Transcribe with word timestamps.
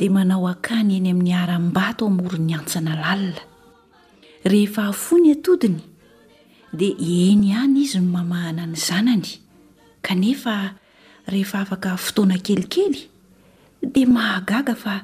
dia 0.00 0.08
manao 0.12 0.48
akany 0.48 0.96
eny 1.00 1.10
amin'ny 1.12 1.32
aram-bato 1.36 2.06
amoro 2.08 2.36
'ny 2.40 2.54
antsana 2.56 2.96
lalina 2.96 3.42
rehefa 4.48 4.88
afony 4.92 5.34
atodiny 5.36 5.82
dia 6.72 6.92
eny 6.96 7.50
ihany 7.52 7.84
izy 7.84 8.00
no 8.00 8.08
mamahana 8.16 8.64
ny 8.72 8.76
zanany 8.76 9.32
kanefa 10.04 10.78
rehefa 11.32 11.58
afaka 11.64 11.96
fotoana 12.00 12.38
kelikely 12.40 13.08
dia 13.92 14.06
mahagaga 14.08 14.74
fa 14.78 14.94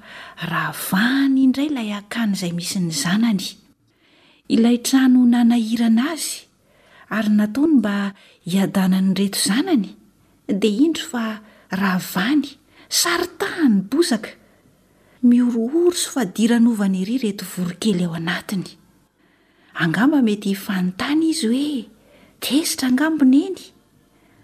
ravahany 0.50 1.44
indray 1.48 1.68
ilay 1.68 1.90
akany 1.98 2.32
izay 2.34 2.52
misy 2.56 2.80
ny 2.88 2.92
zanany 2.92 3.46
ilay 4.48 4.78
trano 4.80 5.20
nanahirana 5.28 6.16
azy 6.16 6.48
ary 7.14 7.30
nataony 7.38 7.74
mba 7.80 7.96
hiadana 8.48 8.98
ny 9.04 9.12
reto 9.18 9.36
zanany 9.48 9.88
dia 10.48 10.78
indro 10.86 11.04
fa 11.12 11.24
ravany 11.80 12.48
saritaha 13.00 13.68
ny 13.72 13.78
bosaka 13.92 14.32
mioroor 15.26 15.92
so 15.98 16.10
fadiranovany 16.14 17.00
iry 17.04 17.16
reto 17.24 17.46
vorokely 17.54 18.04
ao 18.06 18.14
anatiny 18.20 18.70
angamba 19.84 20.18
mety 20.28 20.52
hfanontany 20.54 21.24
izy 21.30 21.46
hoe 21.54 21.78
tezitra 22.46 22.88
angambona 22.90 23.38
eny 23.46 23.58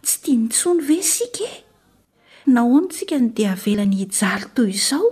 tsy 0.04 0.16
tia 0.24 0.34
nitsony 0.42 0.80
vesika 0.88 1.44
e 1.46 1.64
nahoanytsika 2.54 3.14
no 3.20 3.26
dia 3.36 3.50
avelany 3.56 3.96
hijaly 4.00 4.46
toy 4.56 4.70
izao 4.78 5.08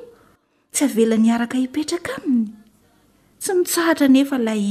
tsy 0.72 0.82
avelany 0.88 1.26
iaraka 1.30 1.56
hipetraka 1.62 2.12
aminy 2.20 2.48
tsy 3.40 3.52
mitsahatra 3.58 4.06
nefa 4.16 4.36
ilay 4.42 4.64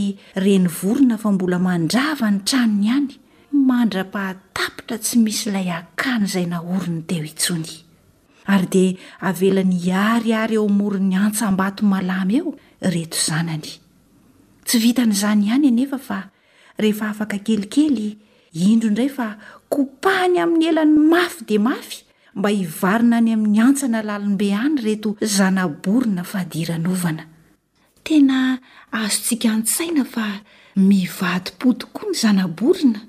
reny 0.45 0.67
vorona 0.79 1.15
fa 1.23 1.29
mbola 1.35 1.57
mandrava 1.67 2.27
ny 2.33 2.39
tranony 2.49 2.83
ihany 2.89 3.11
mandra-pahatapitra 3.69 4.95
tsy 5.03 5.15
misy 5.23 5.43
ilay 5.49 5.69
akan' 5.79 6.25
izay 6.27 6.45
na 6.51 6.57
hory 6.67 6.89
ny 6.95 7.01
teo 7.09 7.23
itsony 7.31 7.73
ary 8.47 8.67
dia 8.69 8.91
avelany 9.21 9.77
iariary 9.77 10.57
eo 10.57 10.65
moro 10.69 10.97
ny 10.97 11.13
antsambato 11.15 11.85
malamy 11.85 12.41
eo 12.41 12.49
reto 12.93 13.17
zanany 13.17 13.73
tsy 14.65 14.77
vita 14.81 15.05
n'izany 15.05 15.45
ihany 15.45 15.67
anefa 15.69 15.97
fa 15.99 16.19
rehefa 16.81 17.13
afaka 17.13 17.37
kelikely 17.41 18.17
indro 18.53 18.89
indray 18.89 19.09
fa 19.11 19.37
kopahany 19.69 20.41
amin'ny 20.41 20.65
elan'ny 20.71 20.97
mafy 21.11 21.43
dia 21.45 21.61
mafy 21.61 22.01
mba 22.37 22.49
hivarina 22.49 23.21
any 23.21 23.33
amin'ny 23.35 23.59
antsana 23.61 24.01
lalimbe 24.01 24.49
any 24.55 24.79
reto 24.85 25.09
zanaborina 25.21 26.23
fahdiranovana 26.25 27.25
tena 28.03 28.57
azotsika 28.89 29.49
antsaina 29.53 30.03
fa 30.03 30.25
mivadym-po 30.75 31.73
tokoa 31.77 32.09
ny 32.09 32.15
zanaborina 32.17 33.01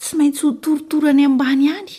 tsy 0.00 0.12
maintsy 0.20 0.42
ho 0.44 0.50
toritora 0.62 1.08
any 1.14 1.24
ambany 1.24 1.64
ihany 1.72 1.94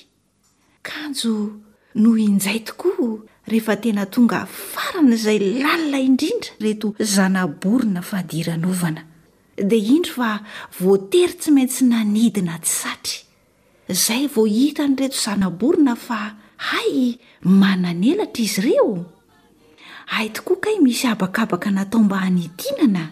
kanjo 0.85 1.65
noho 1.99 2.17
inzay 2.17 2.59
tokoa 2.65 3.17
rehefa 3.51 3.75
tena 3.83 4.03
tonga 4.13 4.39
faran' 4.71 5.13
izay 5.17 5.37
lalina 5.63 5.99
indrindra 6.09 6.51
reto 6.65 6.87
zanaborina 7.15 8.01
fa 8.09 8.19
diranovana 8.31 9.01
dia 9.69 9.87
indry 9.95 10.13
fa 10.17 10.29
voatery 10.79 11.33
tsy 11.39 11.49
maintsy 11.55 11.83
nanidina 11.91 12.55
tsy 12.63 12.73
satry 12.81 13.15
izay 13.93 14.23
vao 14.33 14.45
hita 14.55 14.83
ny 14.89 14.95
reto 15.01 15.17
zanaborina 15.25 15.93
fa 16.05 16.19
hay 16.69 16.97
mananelatra 17.59 18.41
izy 18.47 18.59
ireo 18.63 18.91
ay 20.17 20.27
tokoa 20.35 20.59
kay 20.63 20.77
misy 20.85 21.05
abakabaka 21.13 21.69
nataomba 21.75 22.17
hanidinana 22.23 23.03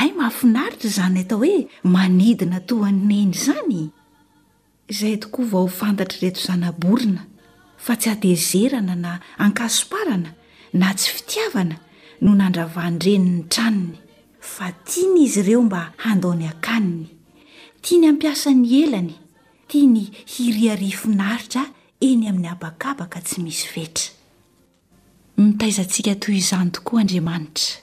ay 0.00 0.08
mahafinaritra 0.18 0.86
izany 0.90 1.18
atao 1.22 1.38
hoe 1.44 1.56
manidina 1.94 2.58
to 2.68 2.74
ayneny 2.88 3.20
izany 3.36 3.80
izay 4.92 5.14
tokoa 5.24 5.44
vao 5.52 5.66
fantatra 5.78 6.18
reto 6.24 6.40
zanaborina 6.48 7.22
fa 7.88 7.96
tsy 7.96 8.10
adezerana 8.10 8.94
na 8.94 9.20
ankasoparana 9.38 10.34
na 10.72 10.94
tsy 10.94 11.10
fitiavana 11.10 11.76
no 12.20 12.32
nandravan- 12.36 13.00
reny 13.00 13.24
ny 13.34 13.44
tranony 13.48 13.96
fa 14.40 14.72
tiany 14.72 15.20
izy 15.24 15.40
ireo 15.40 15.62
mba 15.62 15.92
handaony 15.96 16.46
akaniny 16.48 17.08
tia 17.82 17.98
ny 17.98 18.08
ampiasa 18.08 18.50
ny 18.50 18.66
elany 18.82 19.14
tia 19.68 19.86
ny 19.88 20.04
hiriari 20.26 20.90
finaritra 20.92 21.64
eny 22.00 22.28
amin'ny 22.28 22.48
habakabaka 22.48 23.20
tsy 23.24 23.40
misy 23.40 23.64
fetra 23.72 24.12
mitaizantsika 25.38 26.14
toy 26.20 26.36
izany 26.36 26.70
tokoa 26.70 27.00
andriamanitra 27.00 27.80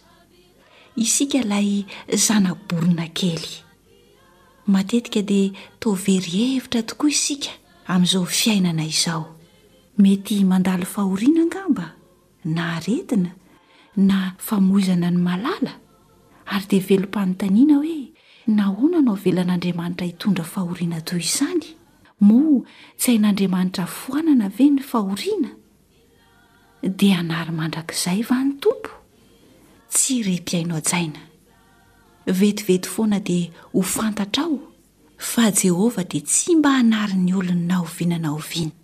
isika 0.95 1.37
ilay 1.41 1.85
zanaborina 2.13 3.07
kely 3.09 3.45
matetika 4.67 5.21
dia 5.21 5.49
toveryhevitra 5.79 6.83
tokoa 6.83 7.09
isika 7.09 7.49
amin'izao 7.87 8.25
fiainana 8.25 8.85
izao 8.85 9.34
mety 9.97 10.43
mandalo 10.43 10.85
fahoriana 10.85 11.41
angamba 11.41 11.91
na 12.45 12.79
retina 12.79 13.31
na 13.97 14.33
famoizana 14.37 15.07
ny 15.11 15.17
malala 15.27 15.73
ary 16.53 16.65
dia 16.69 16.81
velom-panintaniana 16.87 17.75
hoe 17.83 17.99
nahoananao 18.57 19.15
velan'andriamanitra 19.23 20.05
hitondra 20.09 20.45
fahoriana 20.53 20.99
toy 21.07 21.21
izany 21.27 21.67
moa 22.27 22.59
tsy 22.99 23.07
hain'andriamanitra 23.11 23.85
foanana 23.99 24.49
ve 24.57 24.65
ny 24.75 24.81
fahoriana 24.91 25.51
dia 26.99 27.15
anary 27.23 27.53
mandrak'izay 27.59 28.19
va 28.29 28.37
ny 28.47 28.53
tompo 28.63 28.91
tsy 29.93 30.15
repi 30.27 30.53
aino 30.59 30.75
ajaina 30.81 31.21
vetivety 32.39 32.89
foana 32.95 33.19
dia 33.27 33.47
ho 33.73 33.81
fantatra 33.97 34.43
aho 34.43 34.57
fa 35.31 35.47
jehovah 35.61 36.07
dia 36.11 36.27
tsy 36.31 36.55
mba 36.59 36.71
hanary 36.79 37.15
ny 37.25 37.31
olony 37.39 37.65
na 37.69 37.77
ovianana 37.85 38.29
oviana 38.39 38.83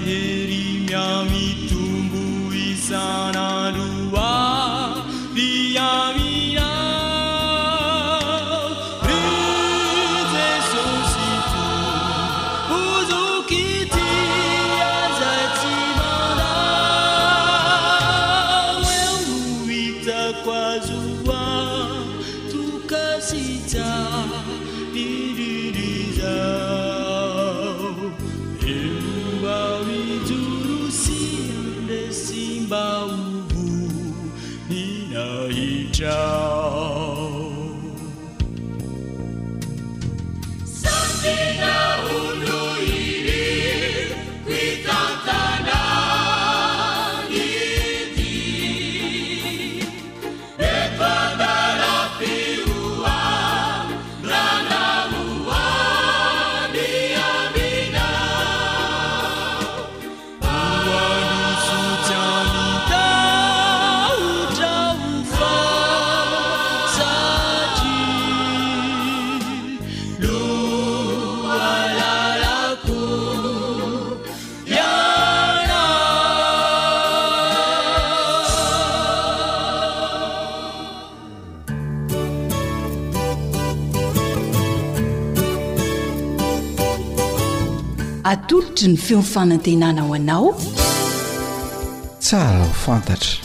herimami 0.00 1.54
tumbuisa 1.68 3.25
tolotra 88.48 88.86
ny 88.86 88.96
feomifanantenana 88.96 90.02
o 90.06 90.14
anao 90.14 90.54
tsara 92.22 92.62
ho 92.64 92.70
fantatra 92.70 93.42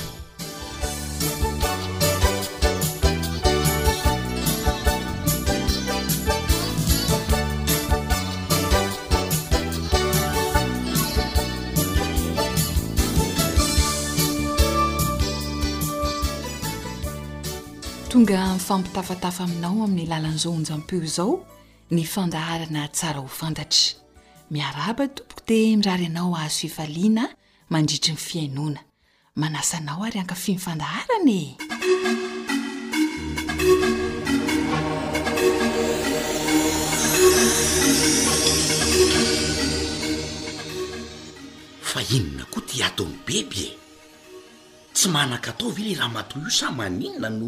tonga 18.09 18.37
mifampitafatafa 18.53 19.43
aminao 19.43 19.81
amin'ny 19.85 20.05
alalan'izaoonjam-peo 20.07 21.01
izao 21.09 21.33
ny 21.95 22.01
fandaharana 22.13 22.81
tsara 22.95 23.19
ho 23.25 23.27
fantatra 23.41 23.97
miaraaba 24.51 25.07
tompoko 25.07 25.41
dia 25.47 25.77
mirari 25.77 26.05
anao 26.05 26.35
ahazo 26.35 26.67
ifaliana 26.67 27.23
mandritry 27.69 28.11
ny 28.13 28.17
fiainona 28.17 28.79
manasanao 29.35 30.03
ary 30.05 30.19
ankafi 30.19 30.51
myfandaharanae 30.51 31.55
fa 41.89 42.01
inona 42.15 42.43
koa 42.51 42.61
ti 42.67 42.83
atao 42.83 43.05
ny 43.07 43.15
beby 43.27 43.63
e 43.71 43.71
tsy 44.95 45.07
manaka 45.15 45.55
ataov 45.55 45.79
lay 45.79 45.95
raha 45.95 46.11
matoy 46.15 46.43
io 46.43 46.49
sa 46.51 46.67
maninona 46.75 47.29
no 47.31 47.47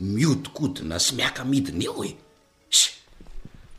miodikodina 0.00 1.00
sy 1.00 1.14
miaka 1.16 1.40
midina 1.48 1.84
eo 1.88 2.04
e 2.04 2.10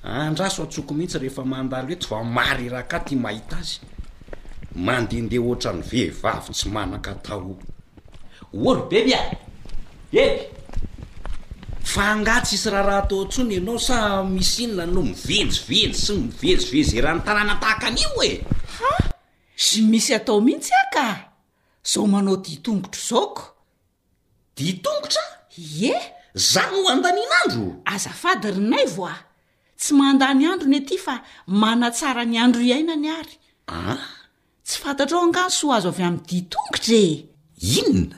andraso 0.05 0.63
atsoko 0.63 0.93
mihitsy 0.93 1.17
rehefa 1.17 1.43
mandalo 1.45 1.87
oety 1.87 2.07
va 2.09 2.23
mary 2.23 2.69
raha 2.69 2.83
ka 2.83 2.99
ty 2.99 3.15
mahita 3.15 3.57
azy 3.57 3.79
mandendeha 4.75 5.43
oatra 5.43 5.73
ny 5.73 5.81
vehivavy 5.81 6.51
tsy 6.53 6.69
manaka 6.69 7.15
tao 7.15 7.57
olo 8.53 8.87
beby 8.89 9.13
a 9.13 9.19
e! 9.25 9.35
beb 10.11 10.39
fa 11.83 12.15
ngatsy 12.15 12.55
isy 12.55 12.69
raha 12.69 12.83
raha 12.87 13.03
atao 13.03 13.25
ntsony 13.25 13.53
ianao 13.53 13.79
sa 13.79 14.23
mis 14.23 14.59
inona 14.59 14.85
no 14.85 15.01
mivezivezy 15.01 15.93
sy 15.93 16.13
mivezivezy 16.13 16.97
erany 16.97 17.19
tarana 17.23 17.55
tahaka 17.55 17.87
anio 17.87 18.23
e 18.23 18.43
a 18.85 19.09
sy 19.55 19.81
misy 19.81 20.13
atao 20.13 20.41
mihitsy 20.41 20.71
ah 20.73 20.89
ka 20.93 21.31
zao 21.83 22.07
manao 22.07 22.37
ditongotro 22.37 23.01
zaoko 23.07 23.41
ditongotra 24.55 25.21
ye 25.57 25.93
za 26.33 26.61
no 26.71 26.89
andanianaandro 26.89 27.81
azafady 27.85 28.51
rinayvoa 28.51 29.24
tsy 29.77 29.93
mandany 29.93 30.45
andro 30.47 30.67
ny 30.69 30.77
aty 30.79 30.97
fa 30.99 31.21
mana 31.47 31.91
tsara 31.91 32.23
ny 32.25 32.37
andro 32.39 32.61
iaina 32.63 32.95
ny 32.95 33.09
ary 33.11 33.35
a 33.67 33.79
ah? 33.95 34.05
tsy 34.63 34.79
fantatra 34.81 35.17
ao 35.17 35.23
angany 35.27 35.51
soa 35.51 35.75
azo 35.77 35.89
avy 35.89 36.03
amin'ny 36.03 36.25
ditongotra 36.27 36.91
e 37.55 37.75
inona 37.79 38.17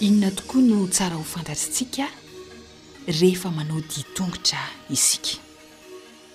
inona 0.00 0.30
tokoa 0.30 0.62
no 0.64 0.86
tsara 0.88 1.16
ho 1.16 1.22
fantatritsika 1.24 2.08
rehefa 3.20 3.50
manao 3.50 3.80
ditongotra 3.80 4.60
isika 4.90 5.36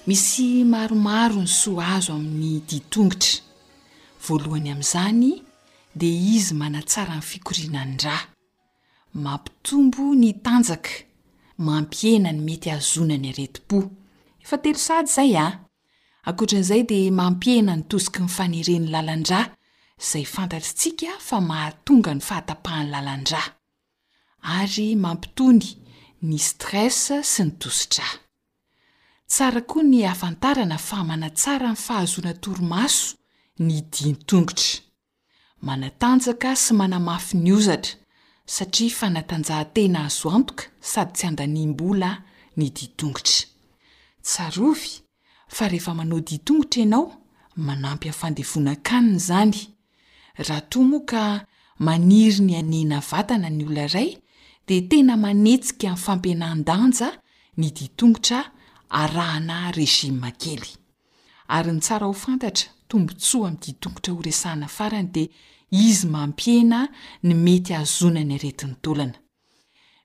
misy 0.07 0.63
maromaro 0.65 1.41
ny 1.41 1.47
soa 1.49 1.95
azo 1.97 2.13
amin'ny 2.13 2.61
ditongotra 2.67 3.41
voalohany 4.25 4.69
amin'izany 4.69 5.48
dia 5.95 6.19
izy 6.35 6.53
manatsara 6.53 7.15
ny 7.17 7.21
fikoriananydra 7.21 8.15
mampitombo 9.13 10.13
ny 10.15 10.31
tanjaka 10.43 11.03
mampiena 11.65 12.31
ny 12.31 12.41
mety 12.45 12.69
hahazona 12.69 13.17
ny 13.17 13.31
aretim-po 13.33 13.79
efa 14.43 14.57
telosady 14.63 15.09
zay 15.13 15.33
a 15.35 15.45
ah. 15.45 15.53
akoatran'izay 16.29 16.83
dia 16.85 17.11
mampiena 17.11 17.73
ny 17.75 17.83
tosiky 17.89 18.21
ny 18.21 18.29
fanereny 18.29 18.85
lalandra 18.93 19.39
izay 20.01 20.25
fantatrintsika 20.33 21.17
fa 21.27 21.41
mahatonga 21.41 22.13
ny 22.15 22.21
fahatapahany 22.27 22.91
lalandra 22.93 23.41
ary 24.59 24.93
mampitony 24.95 25.69
ny 26.27 26.37
stres 26.37 26.99
sy 27.31 27.43
ny 27.47 27.55
tosodra 27.57 28.05
tsara 29.25 29.61
koa 29.65 29.83
ny 29.89 30.05
hafantarana 30.05 30.77
fa 30.77 31.01
manatsara 31.03 31.73
ny 31.73 31.81
fahazoanatoromaso 31.85 33.15
ny 33.59 33.81
dinytongotra 33.89 34.85
manatanjaka 35.61 36.53
sy 36.55 36.71
manamafy 36.79 37.35
ny 37.37 37.51
ozatra 37.57 37.97
satria 38.47 38.89
fanatanjahantena 38.99 39.99
hazo 40.07 40.29
antoka 40.35 40.63
sady 40.91 41.11
tsy 41.15 41.25
handanihambola 41.27 42.09
ny 42.57 42.65
ditongotra 42.75 43.37
tsarovy 44.25 44.91
fa 45.55 45.63
rehefa 45.71 45.91
manao 45.99 46.19
dintongotra 46.29 46.81
ianao 46.83 47.05
manampy 47.67 48.07
amny 48.07 48.19
fandevona-kanina 48.21 49.15
izany 49.19 49.59
raha 50.47 50.61
to 50.69 50.79
moaka 50.89 51.23
maniry 51.85 52.39
ny 52.47 52.53
anena 52.61 52.97
vatana 53.09 53.49
ny 53.57 53.63
olona 53.65 53.83
iray 53.89 54.09
dia 54.67 54.81
tena 54.89 55.13
manetsika 55.23 55.87
in'ny 55.87 55.97
fampinan-danja 56.05 57.09
ny 57.59 57.67
ditongotra 57.77 58.39
arahana 59.01 59.57
regimakely 59.77 60.71
ary 61.47 61.71
ny 61.73 61.81
tsara 61.81 62.07
ho 62.07 62.13
fantatra 62.13 62.71
tombontso 62.89 63.45
amy 63.45 63.57
ditongotra 63.61 64.13
ho 64.13 64.21
resana 64.21 64.67
farany 64.67 65.07
de 65.13 65.29
izy 65.71 66.07
mampiana 66.07 66.87
ny 67.23 67.33
mety 67.33 67.73
hahazonany 67.73 68.33
aretiny 68.33 68.75
tolana 68.81 69.13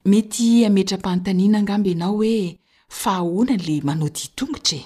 mety 0.04 0.64
hametra 0.64 0.98
panntanianangamby 0.98 1.90
ianao 1.90 2.16
hoe 2.16 2.58
fahahonan 2.88 3.60
le 3.66 3.80
manao 3.80 4.08
ditongotrae 4.08 4.84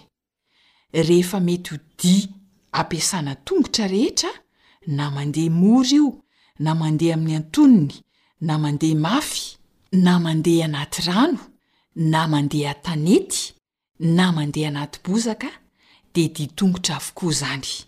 rehefa 0.93 1.41
mety 1.41 1.71
ho 1.75 1.79
di 1.99 2.29
ampiasana 2.73 3.35
tongotra 3.35 3.87
rehetra 3.87 4.31
na 4.87 5.11
mandeha 5.11 5.51
mory 5.51 5.91
io 5.95 6.23
na 6.59 6.75
mandeha 6.75 7.15
amin'ny 7.15 7.37
antonony 7.37 7.95
na 8.41 8.59
mandeha 8.59 8.95
mafy 8.95 9.59
na 9.93 10.19
mandeha 10.21 10.65
anaty 10.65 11.03
rano 11.03 11.39
na 11.97 12.29
mandeha 12.29 12.69
hatanety 12.69 13.55
na 13.99 14.33
mandeha 14.33 14.69
anaty 14.69 14.99
bozaka 15.05 15.51
dia 16.15 16.29
ditongotra 16.29 16.97
avokoa 16.97 17.33
zany 17.33 17.87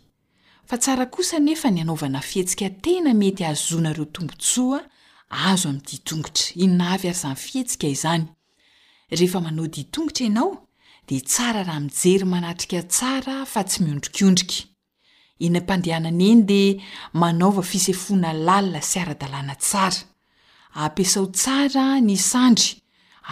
fa 0.70 0.78
tsara 0.78 1.06
kosa 1.06 1.38
nefa 1.38 1.70
ny 1.70 1.80
anaovana 1.82 2.20
fihetsika 2.22 2.68
tena 2.70 3.14
mety 3.14 3.44
ahazonareo 3.44 4.04
tombontsoa 4.14 4.80
azo 5.30 5.66
ami'ny 5.68 5.84
ditongotra 5.90 6.46
inona 6.62 6.86
avy 6.94 7.08
ary 7.08 7.18
zany 7.26 7.36
fihetsika 7.36 7.86
izany 7.88 8.24
rehefa 9.18 9.40
manao 9.40 9.66
ditongotra 9.66 10.24
ianao 10.26 10.52
dia 11.08 11.20
tsara 11.20 11.62
raha 11.62 11.80
mijery 11.80 12.24
manatrika 12.24 12.82
tsara 12.82 13.46
fa 13.52 13.64
tsy 13.64 13.82
miondrikondrika 13.82 14.56
iny 15.38 15.58
mpandehanana 15.60 16.24
eny 16.30 16.42
dia 16.46 16.80
manaova 17.12 17.62
fisefona 17.62 18.32
lalina 18.32 18.80
sy 18.82 19.00
ara-dalàna 19.02 19.54
tsara 19.54 20.02
ampiasao 20.74 21.26
tsara 21.26 22.00
ny 22.00 22.16
sandry 22.16 22.68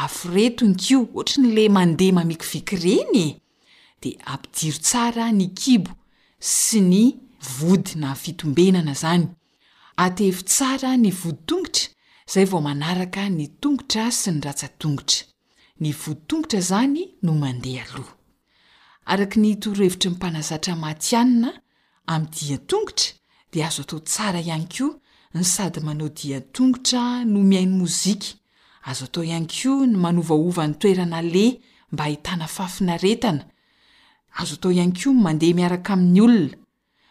afretony 0.05 0.75
kio 0.75 1.07
otran' 1.15 1.55
le 1.55 1.69
mandeha 1.69 2.13
mamikoviky 2.13 2.77
reny 2.85 3.17
e 3.27 3.39
dia 4.03 4.27
ampidiro 4.27 4.79
tsara 4.79 5.31
ny 5.33 5.47
kibo 5.61 5.93
sy 6.41 6.81
ny 6.81 7.05
vody 7.59 7.95
na 7.95 8.15
fitombenana 8.15 8.93
zany 8.95 9.29
atevi 9.97 10.43
tsara 10.43 10.97
ny 10.97 11.11
voditongotra 11.13 11.91
zay 12.29 12.45
vao 12.45 12.61
manaraka 12.61 13.29
ny 13.31 13.47
tongotra 13.63 14.11
sy 14.13 14.31
ny 14.35 14.41
rats-tongotra 14.45 15.25
ny 15.81 15.93
voditongotra 15.93 16.61
zany 16.71 17.05
no 17.23 17.33
mandeh 17.35 17.83
alohakny 19.09 19.51
torohevitry 19.63 20.11
nypanazatramayanna 20.15 21.51
amdiantongotra 22.13 23.07
de 23.53 23.65
azo 23.67 23.83
atao 23.83 24.01
tsara 24.01 24.41
ihany 24.41 24.67
ko 24.75 24.87
ny 25.35 25.45
sady 25.45 25.81
manao 25.81 26.09
dian-tongotra 26.19 27.25
no 27.25 27.41
miaino 27.51 27.77
mozika 27.79 28.29
azo 28.91 29.05
atao 29.07 29.25
ihany 29.25 29.47
ko 29.47 29.87
ny 29.87 29.97
manovaovany 29.97 30.75
toeranale 30.75 31.61
mba 31.93 32.05
hitanafafinaetana 32.05 33.45
azoataoiany 34.41 34.93
komandeha 35.03 35.55
miaraka 35.57 35.97
min'ny 35.97 36.21
olona 36.21 36.57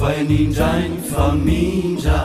fainindrainy 0.00 0.96
famindra 1.12 2.18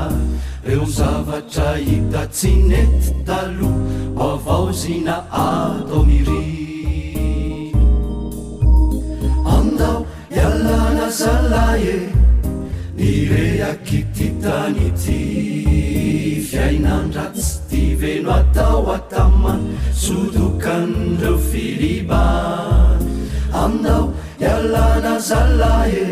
reo 0.68 0.86
zavatra 0.98 1.72
hita 1.88 2.22
tsy 2.36 2.52
nety 2.70 3.12
talo 3.30 3.72
mavaozina 4.20 5.16
ataomirio 5.44 6.38
aminao 9.56 9.98
ialana 10.38 11.08
zalae 11.20 11.98
ni 13.00 13.12
rehakitytany 13.34 14.86
ty 15.04 15.20
fiainandra 16.52 17.26
tsy 17.36 17.52
ti 17.72 17.84
veno 18.04 18.30
atao 18.40 18.80
atamany 18.98 19.68
sodokan'reo 20.06 21.36
filiba 21.50 22.24
amindao 23.64 24.04
ialana 24.46 25.16
zalae 25.30 26.08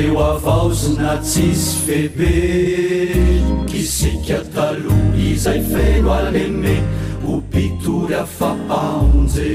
eo 0.00 0.16
avaozynatsisy 0.30 1.70
febe 1.84 2.32
kisika 3.70 4.38
talo 4.54 4.94
izay 5.30 5.60
feno 5.70 6.10
alamenomey 6.18 6.78
hopitory 7.24 8.14
afa 8.22 8.50
aonje 8.78 9.50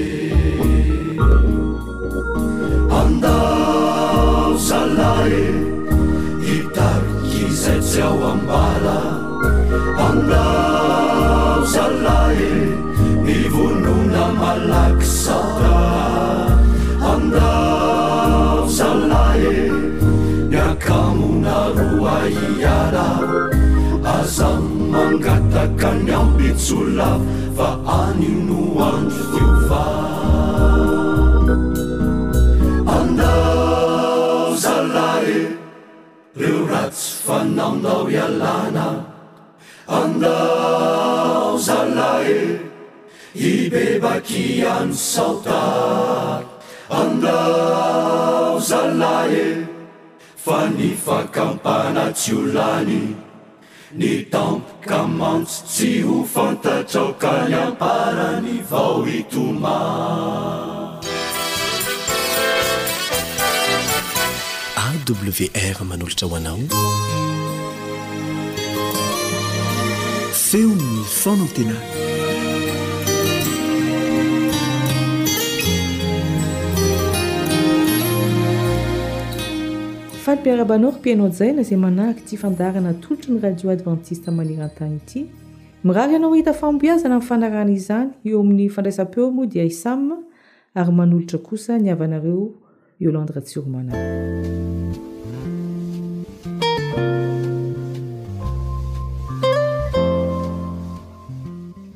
andao 3.00 4.54
salae 4.68 5.44
hitakizaytsi 6.48 7.98
ao 8.08 8.18
ambala 8.34 9.00
andao 10.08 11.60
salae 11.74 12.54
ni 13.26 13.40
vonona 13.56 14.24
malakisara 14.42 15.95
kanyambetsyola 25.74 27.12
fa 27.58 27.70
ani 28.06 28.30
no 28.48 28.62
andro 28.88 29.26
teofa 29.32 29.84
andao 32.96 34.54
zalae 34.64 35.38
reo 36.40 36.62
ratsy 36.72 37.10
fanaonao 37.26 38.04
ialana 38.16 38.88
andao 40.00 41.58
zalae 41.68 42.40
hi 43.34 43.70
bebaky 43.74 44.46
ano 44.78 44.94
saota 45.10 45.62
andao 47.02 48.56
zalae 48.72 49.46
fa 50.48 50.66
ny 50.80 50.90
fakampana 51.06 52.12
tsy 52.16 52.34
olany 52.40 53.00
ny 53.96 54.28
tampo 54.30 54.76
ka 54.84 55.08
mantso 55.08 55.64
tsy 55.72 56.04
ho 56.04 56.24
fantatraokaly 56.34 57.56
amparany 57.66 58.56
vao 58.70 59.00
i 59.08 59.20
toma 59.32 59.78
awr 64.86 65.80
manolatra 65.92 66.28
hoanao 66.32 66.60
feo 70.48 70.72
ny 70.82 70.88
fona 71.20 71.44
ntena 71.50 71.76
fanypiarabanao 80.26 80.90
ro-pianao 80.92 81.30
jaina 81.30 81.62
izay 81.62 81.78
manahaky 81.78 82.24
ti 82.26 82.36
fandarana 82.38 82.94
tolotry 82.94 83.30
ny 83.34 83.42
radio 83.44 83.70
advantiste 83.70 84.32
manirantany 84.32 84.96
ity 84.96 85.26
mirary 85.84 86.12
ianao 86.14 86.34
hita 86.34 86.54
fambiazana 86.54 87.20
min'ny 87.20 87.28
fanarana 87.28 87.72
izany 87.78 88.10
eo 88.26 88.40
amin'ny 88.42 88.66
fandraisam-peo 88.74 89.28
moa 89.32 89.46
dia 89.46 89.62
aisama 89.64 90.18
ary 90.76 90.92
manolotra 90.92 91.40
kosa 91.40 91.78
ni 91.78 91.90
avanareo 91.92 92.50
iolandratsirmana 93.00 93.94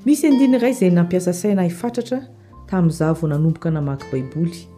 misy 0.06 0.28
andinyray 0.28 0.74
zay 0.74 0.90
nampiasa 0.92 1.34
saina 1.34 1.66
ifatratra 1.66 2.22
tamin'n'zah 2.70 3.14
vo 3.20 3.26
nanomboka 3.28 3.72
namaky 3.74 4.06
baiboly 4.14 4.70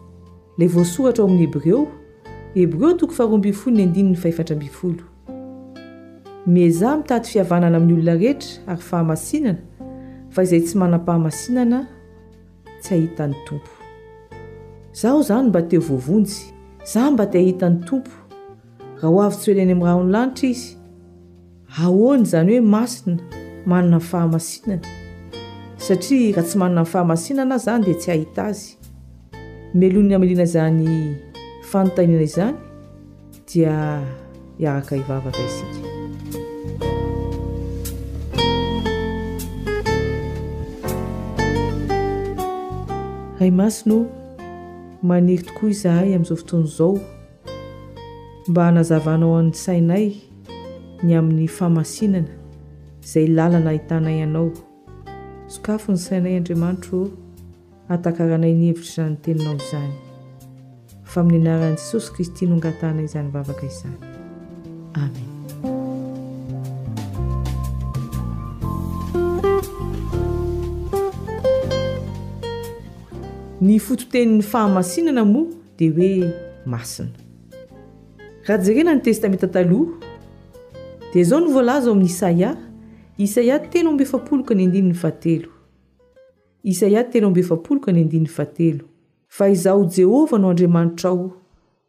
la 0.58 0.66
voasoratra 0.68 1.24
oamin'nyhbreo 1.24 2.00
hebreo 2.54 2.92
toko 2.94 3.12
fahroambfolnfatrabfolo 3.14 5.02
miezah 6.46 6.96
mitaty 6.98 7.28
fihavanana 7.32 7.76
amin'ny 7.76 7.94
olona 8.00 8.14
rehetra 8.14 8.72
ary 8.72 8.82
fahamasinana 8.88 9.58
fa 10.34 10.42
izay 10.46 10.60
tsy 10.66 10.74
manam-pahamasinana 10.80 11.78
tsy 12.80 12.94
hahita 12.94 13.24
ny 13.30 13.36
tompo 13.46 13.72
izaho 14.94 15.20
izany 15.22 15.48
mba 15.48 15.60
teo 15.62 15.80
voavonjy 15.80 16.38
iza 16.86 17.10
mba 17.10 17.26
ti 17.26 17.38
hahita 17.38 17.68
ny 17.70 17.78
tompo 17.88 18.12
raha 18.98 19.08
ho 19.08 19.22
avy-tsy 19.26 19.50
oela 19.52 19.64
ny 19.64 19.72
amin'nyrahao 19.72 20.02
ny 20.02 20.12
lanitra 20.12 20.48
izy 20.54 20.68
ahoany 21.78 22.22
izany 22.26 22.50
hoe 22.54 22.64
masina 22.74 23.16
manana 23.66 23.96
ny 23.98 24.04
fahamasinana 24.10 24.78
satria 25.86 26.34
raha 26.36 26.46
tsy 26.48 26.56
manana 26.62 26.82
ny 26.84 26.90
fahamasinana 26.92 27.52
ay 27.54 27.60
izany 27.64 27.82
dia 27.86 27.94
tsy 28.00 28.08
hahita 28.14 28.40
azy 28.50 28.66
melony 29.78 30.14
ameliana 30.14 30.46
izany 30.48 30.84
fanotanina 31.72 32.22
izany 32.22 32.56
dia 33.48 33.74
iaraka 34.60 34.92
ivavadasiky 35.02 35.80
ray 43.40 43.50
masino 43.60 43.96
maniry 45.08 45.42
tokoa 45.48 45.70
izahay 45.74 46.08
amin'izao 46.16 46.36
fotony 46.42 46.64
izao 46.70 46.94
mba 48.48 48.60
hanazavanao 48.66 49.32
ain'ny 49.38 49.54
sainay 49.64 50.06
ny 51.04 51.12
amin'ny 51.18 51.48
famasinana 51.58 52.32
izay 53.04 53.26
làla 53.36 53.58
na 53.64 53.68
ahitanay 53.72 54.16
anao 54.26 54.46
sokafo 55.52 55.88
ny 55.94 55.98
sainay 56.06 56.34
andriamanitro 56.38 56.98
atakaranay 57.94 58.52
nyhevitra 58.58 58.88
zany 59.04 59.16
teninao 59.24 59.56
izany 59.62 59.94
famin'ny 61.14 61.40
naran' 61.44 61.76
jesosy 61.76 62.10
kristy 62.14 62.44
no 62.48 62.54
angatana 62.56 63.02
izany 63.06 63.28
vavaka 63.34 63.66
izany 63.66 63.98
amen 64.94 65.28
ny 73.66 73.76
fototenin'ny 73.86 74.42
fahamasinana 74.52 75.22
moa 75.32 75.52
di 75.78 75.88
hoe 75.96 76.12
masina 76.66 77.10
rahajerena 78.48 78.92
ny 78.96 79.02
testamenta 79.08 79.48
taloa 79.48 79.92
dia 81.12 81.24
zao 81.30 81.40
ny 81.44 81.48
voalaza 81.54 81.88
amin'ny 81.92 82.08
isaia 82.14 82.50
isaia 83.24 83.56
teno 83.72 83.88
omb 83.92 84.00
efapoloka 84.06 84.54
ny 84.56 84.64
andininy 84.66 84.96
fahatelo 85.04 85.48
isaia 86.72 87.04
teno 87.10 87.26
ombe 87.28 87.40
efapoloka 87.44 87.90
ny 87.92 88.00
andinin'ny 88.04 88.32
fahatelo 88.38 88.84
fa 89.36 89.44
izaho 89.54 89.84
jehovah 89.96 90.38
no 90.40 90.50
andriamanitra 90.50 91.10
ao 91.10 91.32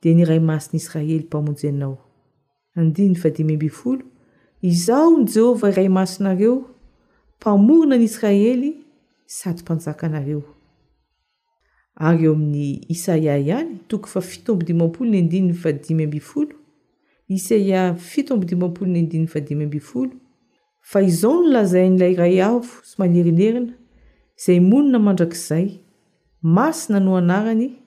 dia 0.01 0.13
niray 0.15 0.39
masiny 0.49 0.77
israely 0.82 1.19
mpamonjy 1.25 1.67
anao 1.69 1.97
andininy 2.79 3.19
vadimy 3.23 3.53
ambi 3.53 3.69
folo 3.79 4.03
izaho 4.71 5.12
ny 5.17 5.25
jehovah 5.34 5.71
iray 5.73 5.89
masinareo 5.97 6.56
mpamorona 7.38 7.95
ny 7.97 8.03
israely 8.10 8.69
sady 9.38 9.62
mpanjaka 9.62 10.08
nareo 10.10 10.43
ary 12.06 12.23
eo 12.25 12.34
amin'ny 12.34 12.82
isaia 12.95 13.38
ihany 13.43 13.71
tokoy 13.88 14.12
fa 14.13 14.21
fito 14.32 14.51
ambo 14.53 14.65
dimbampolo 14.65 15.10
ny 15.10 15.19
andininy 15.21 15.53
fadimy 15.63 16.03
ambifolo 16.08 16.56
isaia 17.38 17.82
fito 18.12 18.34
ambo 18.34 18.45
dimbampolo 18.45 18.91
ny 18.91 18.99
andiniy 18.99 19.27
fadimy 19.34 19.63
ambyfolo 19.67 20.12
fa 20.91 20.99
izao 21.10 21.36
nolazayn'ilay 21.43 22.13
ray 22.21 22.41
avo 22.51 22.71
sy 22.88 22.95
manerinerina 22.99 23.73
izay 24.39 24.60
monina 24.60 24.99
mandrakizay 24.99 25.67
masna 26.43 26.99
noanaanyasna 26.99 27.84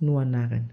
no 0.00 0.12
anaayaamn'ny 0.20 0.66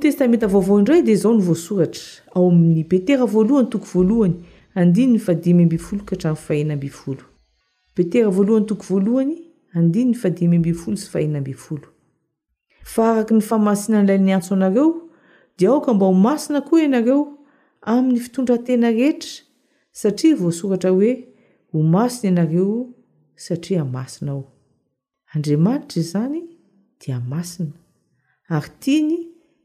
testamenta 0.00 0.46
vaovao 0.48 0.78
indray 0.78 1.02
dia 1.02 1.16
zao 1.16 1.34
ny 1.34 1.42
voasoratra 1.44 2.02
ao 2.34 2.48
amin'ny 2.50 2.84
betera 2.88 3.24
voalohany 3.26 3.68
toko 3.70 3.84
voalohany 3.92 4.34
andiny 4.74 5.12
ny 5.12 5.18
fadimy 5.18 5.62
ambifolo 5.62 6.02
ka 6.04 6.14
hatrany 6.14 6.36
fahena 6.36 6.72
ambifolo 6.74 7.22
betera 7.96 8.28
voalohany 8.30 8.66
toko 8.66 8.82
voalohany 8.88 9.34
andiny 9.74 10.04
ny 10.10 10.14
faadimy 10.14 10.56
ambifolo 10.56 10.96
sy 10.96 11.08
fahena 11.10 11.38
ambifolo 11.38 11.86
fa 12.84 13.10
araky 13.12 13.34
ny 13.34 13.40
famasina 13.40 14.00
an'ilay 14.00 14.18
ny 14.18 14.34
antso 14.34 14.54
anareo 14.54 14.94
di 15.58 15.66
aoka 15.66 15.94
mba 15.94 16.06
ho 16.06 16.12
masina 16.14 16.60
koa 16.60 16.82
ianareo 16.82 17.38
amin'ny 17.82 18.20
fitondratena 18.20 18.90
rehetra 18.90 19.30
satria 19.92 20.36
voasoratra 20.36 20.90
hoe 20.90 21.12
ho 21.72 21.82
masiny 21.82 22.26
ianareo 22.32 22.88
satria 23.36 23.84
masina 23.84 24.32
ao 24.32 24.52
andriamanitra 25.34 26.00
izany 26.02 26.42
dia 27.00 27.20
masina 27.20 27.72
ary 28.48 28.70
tiny 28.80 29.18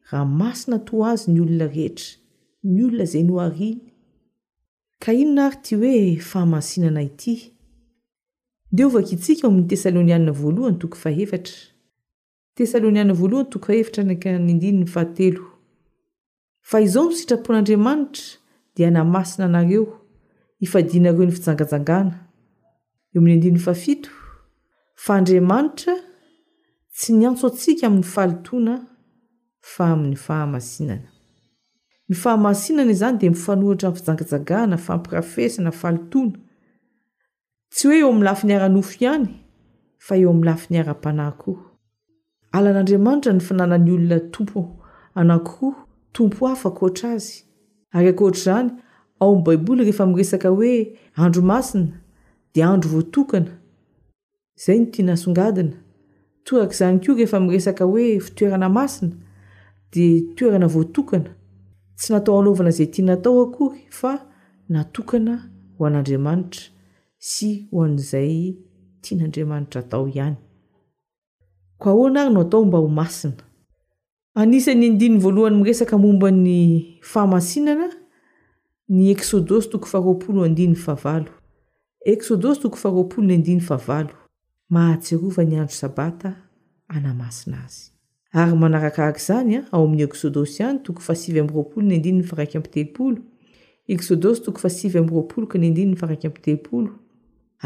raha 0.10 0.26
masina 0.26 0.80
to 0.80 1.06
azy 1.06 1.32
ny 1.32 1.40
olona 1.42 1.68
rehetra 1.68 2.18
ny 2.64 2.82
olona 2.86 3.06
zay 3.06 3.24
nyoariny 3.24 3.78
ka 5.00 5.12
inona 5.14 5.46
ary 5.48 5.58
ti 5.64 5.76
hoe 5.76 6.20
fahamasinana 6.30 7.02
ity 7.08 7.34
deovaka 8.78 9.12
itsika 9.16 9.44
o 9.48 9.50
amin'ny 9.52 9.70
tesalôniaina 9.72 10.32
voalohany 10.42 10.78
toko 10.82 10.98
fahevatra 11.04 11.60
tesalôniana 12.58 13.14
voalohany 13.20 13.50
toko 13.52 13.66
faevitra 13.68 14.02
nakany 14.10 14.52
indininy 14.54 14.88
fahatelo 14.96 15.42
fa 16.70 16.78
izao 16.88 17.06
nisitrapon'andriamanitra 17.10 18.26
dia 18.76 18.90
namasina 18.92 19.46
anareo 19.50 19.84
ifadianareo 20.66 21.26
ny 21.26 21.34
fijangajangana 21.36 22.16
eomin'ny 23.16 23.38
ndiny 23.38 23.60
fafito 23.60 24.10
fa 25.06 25.14
andriamanitra 25.18 25.96
tsy 26.98 27.12
ny 27.14 27.24
antso 27.30 27.48
antsika 27.50 27.88
amin'ny 27.88 28.08
falitoana 28.16 28.76
fa 29.74 29.84
amin'ny 29.94 30.18
fahamasinana 30.26 31.08
ny 32.10 32.16
fahamasinana 32.22 32.92
izany 32.96 33.18
di 33.22 33.30
mifanohitra 33.34 33.90
nyfijangajagana 33.92 34.76
fa 34.86 34.94
mpirafesyna 34.98 35.72
falitoana 35.82 36.38
tsy 37.74 37.84
hoe 37.88 37.98
eo 38.02 38.10
amin'ny 38.10 38.26
lafi 38.30 38.44
ny 38.48 38.54
ara-nofo 38.58 38.94
ihany 39.06 39.26
fa 40.06 40.14
eo 40.20 40.30
amin'ny 40.32 40.46
lafi 40.50 40.68
ny 40.74 40.78
ara-panahykoho 40.82 41.62
alan'andriamanitra 42.56 43.32
ny 43.34 43.40
finanany 43.48 43.90
olona 43.96 44.20
tompo 44.34 44.60
anakoa 45.20 45.76
tompo 46.16 46.46
hafakotra 46.48 47.08
azy 47.18 47.34
ary 47.96 48.10
akoatra'izany 48.14 48.68
ao 49.20 49.32
an'ny 49.34 49.42
baiboly 49.46 49.82
rehefa 49.84 50.06
miresaka 50.08 50.50
hoe 50.54 50.76
andromasina 51.16 51.88
dandro 52.56 52.90
voatokana 52.90 53.52
zay 54.66 54.80
ny 54.80 54.88
tiana 54.92 55.16
songadina 55.18 55.76
torak' 56.44 56.72
izany 56.74 57.00
koa 57.00 57.16
rehefa 57.16 57.40
miresaka 57.40 57.86
hoe 57.86 58.20
fitoerana 58.20 58.70
masina 58.70 59.16
de 59.94 60.22
toerana 60.36 60.68
voatokana 60.68 61.30
tsy 61.98 62.14
natao 62.14 62.40
alaovana 62.42 62.70
izay 62.70 62.88
tiana 62.88 63.18
tao 63.18 63.42
akory 63.42 63.80
fa 64.00 64.14
natokana 64.70 65.36
ho 65.78 65.86
an'andriamanitra 65.86 66.64
sy 67.30 67.50
ho 67.72 67.84
an'izay 67.86 68.58
tian'andriamanitra 69.02 69.82
atao 69.86 70.08
ihany 70.08 70.38
ko 71.80 71.90
ahoana 71.90 72.22
ary 72.24 72.34
no 72.34 72.42
atao 72.46 72.66
mba 72.66 72.78
ho 72.82 72.88
masina 73.00 73.44
anisan'nyandiny 74.40 75.20
voalohany 75.24 75.58
miresaka 75.60 75.98
mombany 76.02 76.60
fahamasinana 77.12 77.88
ny 78.90 79.04
eksodosy 79.14 79.70
toko 79.70 79.86
faharoapolo 79.92 80.40
adin 80.44 80.74
ahava 80.78 81.39
esodosy 82.06 82.62
toko 82.62 82.76
fa 82.78 82.90
roapolo 82.90 83.28
ny 83.28 83.34
andiny 83.36 83.62
avalo 83.70 84.14
mahatserova 84.70 85.44
ny 85.44 85.56
andro 85.62 85.76
sabata 85.80 86.30
anamasina 86.88 87.58
azy 87.66 87.92
ary 88.40 88.54
manarakahak'izany 88.62 89.52
a 89.56 89.60
ah, 89.60 89.66
ao 89.74 89.84
ami'ny 89.86 90.04
eksôdosy 90.08 90.56
ihany 90.62 90.80
toko 90.86 91.00
fa 91.08 91.14
sivy 91.22 91.40
am'ny 91.40 91.54
roapolo 91.54 91.84
ny 91.88 91.96
andininy 91.96 92.24
faraiky 92.30 92.58
ampitehipolo 92.58 93.20
eksôdosy 93.94 94.40
toko 94.46 94.60
fa 94.64 94.70
sivy 94.78 94.98
am'ny 95.00 95.12
roapolo 95.16 95.46
ka 95.52 95.58
ny 95.60 95.68
andininy 95.70 95.96
faraiky 96.02 96.28
ampitehipolo 96.28 96.90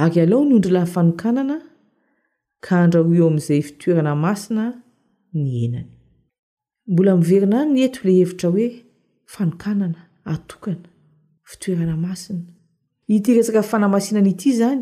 ary 0.04 0.20
alao 0.26 0.44
ny 0.46 0.54
ondrola 0.58 0.84
fanonkanana 0.94 1.56
ka 2.66 2.74
andraho 2.86 3.14
eo 3.18 3.28
amin'izay 3.30 3.62
fitoerana 3.68 4.14
masina 4.26 4.66
ny 5.42 5.52
enany 5.66 5.90
mbola 6.92 7.12
miverina 7.20 7.60
any 7.62 7.72
ny 7.74 7.82
eto 7.86 8.00
le 8.06 8.12
hevitra 8.20 8.50
hoe 8.56 8.68
fanonkanana 9.34 10.02
atokana 10.36 10.88
fitoerana 11.52 11.96
masina 12.08 12.44
ity 13.08 13.34
resaka 13.34 13.60
yfanamasinana 13.64 14.30
ity 14.30 14.50
izany 14.50 14.82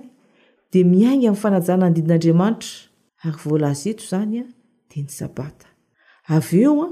de 0.73 0.84
miainga 0.84 1.27
amin'ny 1.27 1.41
fanajana 1.43 1.88
nydidin'andriamanitra 1.89 2.71
ary 3.25 3.38
volazeto 3.45 4.01
izanya 4.07 4.43
de 4.89 4.97
ny 5.03 5.10
sabata 5.17 5.67
avy 6.36 6.60
eo 6.67 6.75
a 6.86 6.89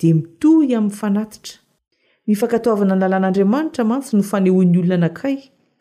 de 0.00 0.08
mitohy 0.18 0.70
amin'ny 0.78 0.96
fanatitra 1.00 1.56
ny 2.26 2.34
fankatoavana 2.40 2.94
ny 2.96 3.02
lalàn'andriamanitra 3.02 3.82
mantsy 3.90 4.10
no 4.16 4.24
fanehon'ny 4.32 4.78
olona 4.80 4.96
anakay 5.00 5.36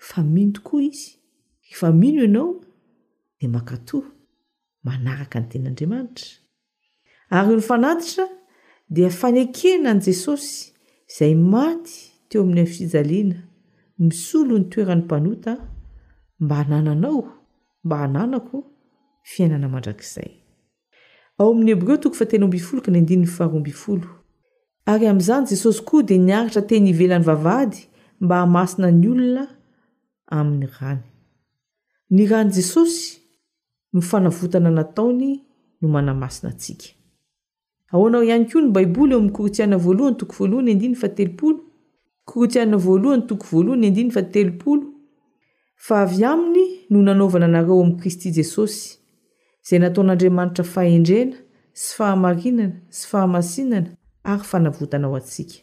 fa 0.07 0.19
mino 0.33 0.51
to 0.57 0.61
koa 0.67 0.81
izy 0.89 1.07
efa 1.71 1.87
mino 2.01 2.19
ianao 2.25 2.51
di 3.39 3.47
mankatoa 3.53 4.05
manaraka 4.87 5.37
ny 5.41 5.47
ten'andriamanitra 5.51 6.27
ary 7.37 7.53
ny 7.57 7.63
fanatitra 7.71 8.25
dia 8.95 9.09
fanekena 9.21 9.87
an' 9.93 10.01
jesosy 10.07 10.53
izay 11.09 11.33
maty 11.53 11.93
teo 12.29 12.39
amin'ny 12.45 12.67
fijalena 12.75 13.39
misolony 14.01 14.63
toeran'nypanota 14.63 15.57
mba 16.39 16.57
anananao 16.59 17.23
mba 17.83 17.97
ananako 18.07 18.57
fiainana 19.31 19.67
mandrakzay 19.73 20.31
aoain'ny 21.41 21.71
ebreo 21.75 21.97
toko 22.01 22.15
fatelombifolo 22.21 22.79
ka 22.85 22.89
ny 22.93 22.97
andiniyfahrombiolo 23.03 24.09
ary 24.91 25.05
amn'izany 25.11 25.45
jesosy 25.51 25.79
koa 25.87 26.03
di 26.09 26.15
niaritra 26.27 26.61
teny 26.69 26.87
ivelan'ny 26.93 27.25
vavady 27.29 27.79
mba 28.23 28.35
hamasina 28.41 28.87
ny 28.99 29.07
olona 29.13 29.43
amin'ny 30.37 30.67
rany 30.77 31.03
ny 32.15 32.21
rany 32.31 32.49
jesosy 32.57 33.01
mifanavotana 33.95 34.69
nataony 34.79 35.29
no 35.81 35.85
manamasina 35.95 36.47
atsika 36.53 36.89
aaihany 37.93 38.45
kony 38.51 38.67
baiboly 38.75 39.13
eoa'ny 39.15 39.31
kortsiaina 39.37 39.77
voalohany 39.85 40.17
toko 40.19 40.33
voalohnydnyaeo 40.39 41.53
korotianina 42.31 42.77
voalohany 42.77 43.21
toko 43.27 43.45
voalohany 43.51 43.83
y 43.83 43.87
andina 43.89 44.13
fa 44.15 44.21
telopolo 44.23 44.85
fa 45.75 46.01
avy 46.05 46.25
aminy 46.31 46.65
no 46.89 46.99
nanaovana 47.07 47.45
anareo 47.45 47.81
amin'i 47.83 47.97
kristy 48.01 48.27
jesosy 48.37 48.81
izay 49.63 49.79
nataon'andriamanitra 49.83 50.63
fahendrena 50.73 51.35
sy 51.81 51.91
fahamarinana 51.97 52.67
sy 52.97 53.03
fahamasinana 53.11 53.89
ary 54.23 54.43
fanavotanao 54.51 55.15
antsika 55.19 55.57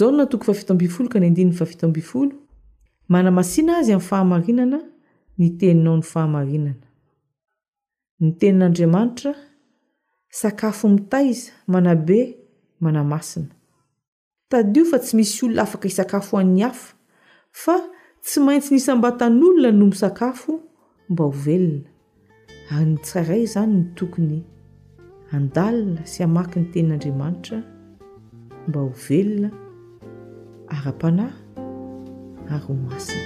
iolo 0.01 0.27
toko 0.27 0.45
fafitoambifolo 0.53 1.09
ka 1.09 1.19
ny 1.21 1.27
andininy 1.27 1.53
fafito 1.57 1.87
ambifolo 1.87 2.33
manamasina 3.09 3.77
azy 3.79 3.93
amin'ny 3.93 4.07
fahamarinana 4.09 4.79
ny 5.39 5.47
teninao 5.59 5.97
ny 5.99 6.03
fahamarinana 6.13 6.85
ny 8.21 8.31
tenin'andriamanitra 8.41 9.33
sakafo 10.41 10.89
mitaiza 10.89 11.53
manabe 11.73 12.21
manamasina 12.81 13.53
tadio 14.51 14.85
fa 14.91 14.99
tsy 14.99 15.17
misy 15.17 15.45
olona 15.45 15.63
afaka 15.63 15.87
isakafo 15.89 16.39
an'ny 16.41 16.61
hafa 16.65 16.85
fa 17.63 17.77
tsy 18.25 18.39
maintsy 18.45 18.71
nisam-batan'olona 18.75 19.71
no 19.79 19.85
misakafo 19.93 20.53
mba 21.11 21.25
ho 21.25 21.31
velona 21.45 21.89
ary 22.75 22.85
nytsaray 22.93 23.43
izany 23.49 23.73
ny 23.77 23.85
tokony 23.97 24.39
andalina 25.37 26.03
sy 26.13 26.19
hamaky 26.25 26.59
ny 26.61 26.67
tenin'andriamanitra 26.73 27.57
mba 28.69 28.81
ho 28.85 28.93
velona 29.07 29.49
ara-panahy 30.75 31.48
armasn 32.51 33.17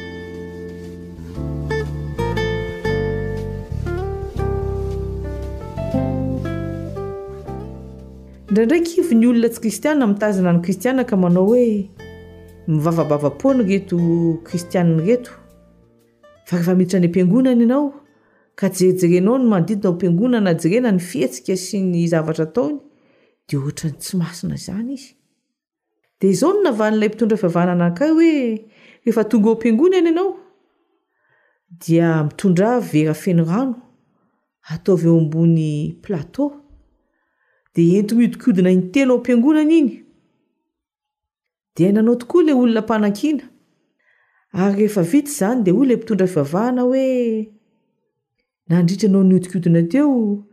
ndraindraiky 8.51 9.01
ivy 9.01 9.15
ny 9.15 9.27
olona 9.29 9.49
tsy 9.51 9.61
kristianna 9.61 10.07
mitazina 10.07 10.53
ny 10.53 10.61
kristiaa 10.65 11.05
ka 11.05 11.17
manao 11.17 11.47
hoe 11.49 11.89
mivavabava-poany 12.69 13.63
reto 13.69 13.97
kristianny 14.45 14.99
reto 15.07 15.31
fa 16.47 16.57
rehefa 16.57 16.75
miditra 16.75 17.01
ny 17.01 17.09
mpiangonana 17.09 17.63
ianao 17.65 17.89
ka 18.55 18.69
jerijerenao 18.69 19.39
no 19.39 19.45
manodidinao 19.49 19.93
mpiangonana 19.95 20.55
jerena 20.55 20.93
ny 20.93 20.99
fiatsika 21.01 21.57
sy 21.57 21.81
ny 21.81 22.09
zavatra 22.11 22.47
taony 22.47 22.79
dia 23.49 23.59
ohatrany 23.59 23.97
tsy 23.99 24.17
masina 24.17 24.57
zany 24.57 24.95
izy 24.99 25.15
dia 26.21 26.31
izao 26.31 26.53
no 26.53 26.63
navaan'ilay 26.65 27.09
mpitondra 27.09 27.37
fivavanana 27.39 27.87
ankay 27.87 28.11
hoe 28.11 28.33
ehefa 29.07 29.25
tonga 29.25 29.47
ao 29.49 29.53
ampiangona 29.55 30.01
ny 30.01 30.09
ianao 30.11 30.37
dia 31.81 32.25
mitondra 32.25 32.81
vera 32.81 33.15
feny 33.15 33.45
rano 33.45 33.75
ataovy 34.71 35.09
eo 35.09 35.19
ambony 35.19 35.97
platea 36.03 36.51
de 37.75 37.97
ento 37.99 38.15
mihodinkodina 38.17 38.71
iny 38.73 38.91
telo 38.93 39.13
ao 39.15 39.19
ampiangonana 39.19 39.73
iny 39.75 40.05
dea 41.77 41.93
nanao 41.93 42.17
tokoa 42.17 42.43
ilay 42.43 42.55
olona 42.55 42.81
mpanan-kiana 42.81 43.43
ary 44.53 44.77
rehefa 44.77 45.03
vita 45.03 45.31
zany 45.31 45.63
de 45.63 45.71
ho 45.71 45.85
iley 45.85 45.97
mitondra 45.97 46.27
fivavahana 46.27 46.83
hoe 46.83 47.51
nandritra 48.69 49.09
nao 49.09 49.23
ny 49.25 49.33
hodinkodina 49.35 49.83
teo 49.83 50.45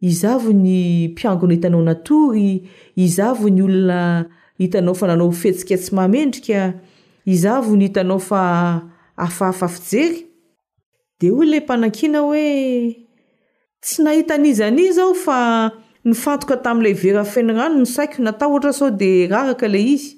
izavo 0.00 0.52
ny 0.52 1.08
mpiangona 1.08 1.54
hitanao 1.54 1.82
natory 1.82 2.68
izavo 2.96 3.48
ny 3.50 3.62
olona 3.62 4.26
hitanao 4.58 4.94
fa 4.94 5.06
nanao 5.06 5.32
fetsika 5.32 5.76
tsy 5.76 5.94
mamendrika 5.94 6.80
izavo 7.26 7.76
ny 7.76 7.86
hitanao 7.88 8.18
fa 8.18 8.80
afahafa 9.16 9.68
fijery 9.68 10.26
de 11.20 11.30
o 11.30 11.42
lay 11.44 11.60
e 11.60 11.62
mpanankina 11.64 12.20
hoe 12.24 12.94
tsy 13.82 14.02
nahita 14.02 14.34
an'izani 14.34 14.86
zao 14.96 15.14
fa 15.14 15.38
nyfantoka 16.04 16.56
tamin'ilay 16.64 16.94
verafeny 17.02 17.52
rano 17.56 17.80
ny 17.84 17.88
saiko 17.88 18.22
natao 18.24 18.50
ohatra 18.52 18.72
sao 18.72 18.90
de 18.90 19.28
raraka 19.28 19.66
ilay 19.68 19.88
izy 19.94 20.08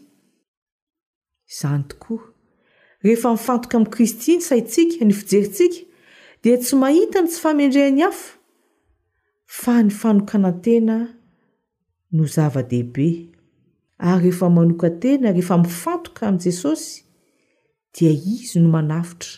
izany 1.50 1.82
tokoa 1.90 2.22
rehefa 3.04 3.32
mifantoka 3.34 3.74
amin'i 3.78 3.92
kristy 3.94 4.36
ny 4.38 4.46
saitsika 4.48 5.02
ny 5.04 5.14
fijeritsika 5.20 5.78
de 6.42 6.56
tsy 6.58 6.74
mahita 6.80 7.18
ny 7.22 7.28
tsy 7.28 7.40
famendreha 7.42 7.90
ny 7.90 8.02
hafa 8.06 8.24
fa 9.60 9.74
ny 9.82 9.90
fanoka 9.90 10.34
anantena 10.38 10.96
no 12.14 12.24
zava-dehibe 12.34 13.31
ary 14.10 14.28
ehfa 14.32 14.46
manoka 14.58 14.88
tena 15.02 15.28
rehefa 15.36 15.56
mifantoka 15.62 16.22
amin' 16.28 16.44
jesosy 16.46 16.92
dia 17.98 18.10
izy 18.36 18.56
no 18.62 18.68
manafitra 18.74 19.30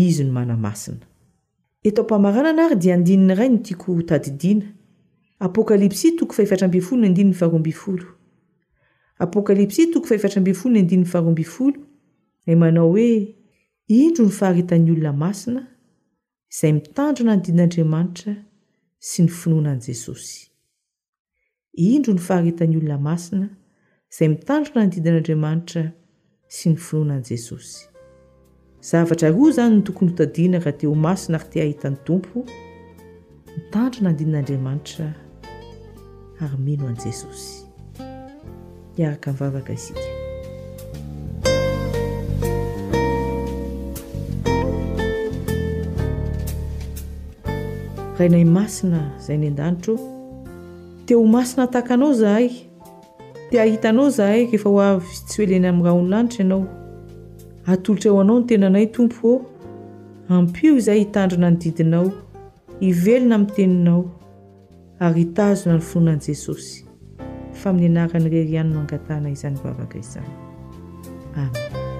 izy 0.00 0.22
no 0.24 0.32
manamasina 0.36 1.00
etao 1.88 2.04
pamaranana 2.10 2.62
ary 2.66 2.76
dia 2.82 2.94
andinina 2.94 3.32
iray 3.34 3.48
ny 3.52 3.58
tiako 3.66 3.90
tadidiana 4.08 4.66
apôkalipsy 5.46 6.08
toko 6.18 6.32
fahetaabfolonndiniyaroolo 6.36 8.06
apokalipsi 9.24 9.82
toko 9.92 10.06
faheatrambfolonyndinivarobfolo 10.08 11.78
ey 12.50 12.54
manao 12.62 12.88
hoe 12.94 13.08
indro 14.02 14.24
ny 14.26 14.30
faharetany 14.40 14.88
olona 14.92 15.12
masina 15.22 15.62
izay 16.52 16.72
mitandrona 16.76 17.34
noydinaandriamanitra 17.34 18.32
sy 19.08 19.18
ny 19.22 19.28
finoana 19.38 19.70
an' 19.74 19.80
jesosy 19.86 20.38
indro 21.94 22.12
ny 22.14 22.20
faharetan'ny 22.28 22.76
olona 22.80 22.98
masina 23.08 23.48
izay 24.14 24.28
mitandro 24.28 24.72
na 24.74 24.82
nodidin'andriamanitra 24.84 25.84
sy 26.54 26.66
ny 26.68 26.76
finoana 26.86 27.14
an'i 27.16 27.28
jesosy 27.32 27.86
zavatra 28.88 29.30
ro 29.32 29.46
izany 29.50 29.78
ny 29.78 29.84
tokony 29.88 30.10
hotadiana 30.10 30.58
raha 30.62 30.74
teo 30.80 30.92
masina 31.04 31.36
ary 31.38 31.48
ti 31.50 31.56
ahitan'ny 31.64 31.96
tompo 32.06 32.38
mitandrona 33.56 34.08
andidin'andriamanitra 34.12 35.06
ary 36.44 36.58
mino 36.64 36.84
an'i 36.90 37.00
jesosy 37.06 37.50
iaraka 39.00 39.28
nivavaka 39.32 39.72
izika 39.72 40.08
rainay 48.18 48.44
masina 48.56 49.00
izay 49.18 49.38
ny 49.40 49.48
an-danitro 49.54 49.94
teo 51.08 51.24
masina 51.24 51.64
tahaka 51.66 51.94
anao 51.94 52.12
zahay 52.12 52.68
di 53.52 53.58
ahitanao 53.60 54.10
za 54.10 54.24
ay 54.32 54.46
refa 54.50 54.68
ho 54.70 54.80
avy 54.80 55.06
tsy 55.28 55.36
hoeleny 55.42 55.68
amin'ny 55.68 55.84
raha 55.88 55.96
ono 55.98 56.08
lanitra 56.10 56.42
ianao 56.44 56.66
atolotra 57.66 58.10
o 58.12 58.20
anao 58.20 58.38
no 58.38 58.46
tenanay 58.46 58.86
tompo 58.94 59.28
eo 59.28 59.46
ampio 60.38 60.72
izahay 60.76 60.98
hitandrona 61.00 61.50
ny 61.50 61.56
didinao 61.62 62.06
hivelona 62.80 63.36
min'nyteninao 63.38 64.00
ary 65.04 65.18
hitazona 65.20 65.74
ny 65.76 65.82
fonoanan'i 65.90 66.24
jesosy 66.26 66.84
fa 67.60 67.68
min'ny 67.76 67.88
anahranyreryihanyno 67.92 68.78
angatahna 68.82 69.28
izany 69.36 69.56
vavaka 69.64 69.98
izany 70.00 70.32
amen 71.36 71.91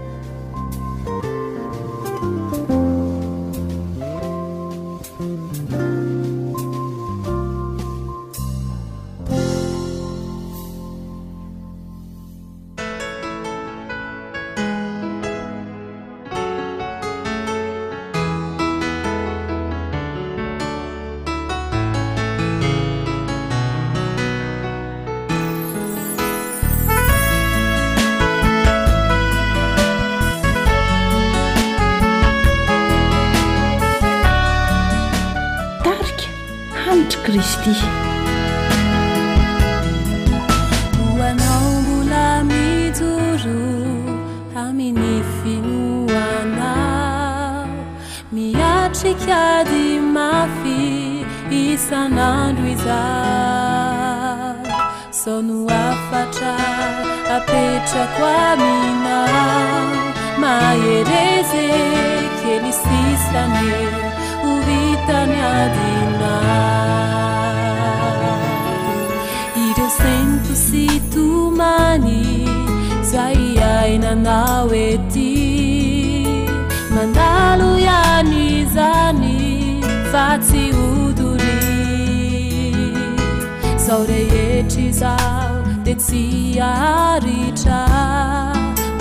iau 84.76 85.82
desiarica 85.84 87.82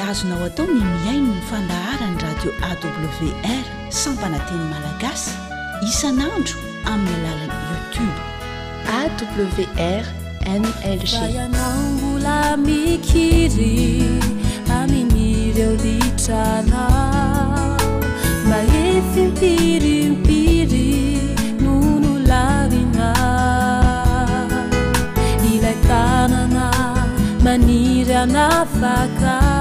azonao 0.00 0.44
atao 0.44 0.66
ny 0.66 0.74
miaino 0.82 1.34
ny 1.34 1.40
fandaharan'ny 1.50 2.18
radio 2.22 2.50
awr 2.70 3.64
sampanatena 4.02 4.66
malagasa 4.72 5.32
isanandro 5.88 6.56
amin'ny 6.84 7.28
alalan'ny 7.30 8.10
atuba 8.98 9.44
awrnlgianangola 9.90 12.38
mikiry 12.66 13.78
amin'ny 14.78 15.28
reo 15.56 15.74
ditrana 15.84 16.84
mahefy 18.50 19.22
mpirimpiri 19.30 20.92
no 21.62 21.74
no 22.02 22.12
laina 22.30 23.10
ilaytanana 25.52 26.66
maniryanafaka 27.44 29.53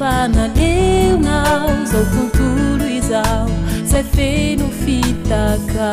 fanaeu 0.00 1.18
não 1.18 1.84
zau 1.84 2.02
cutuloizao 2.12 3.48
ze 3.90 4.02
feno 4.14 4.66
fitaca 4.82 5.92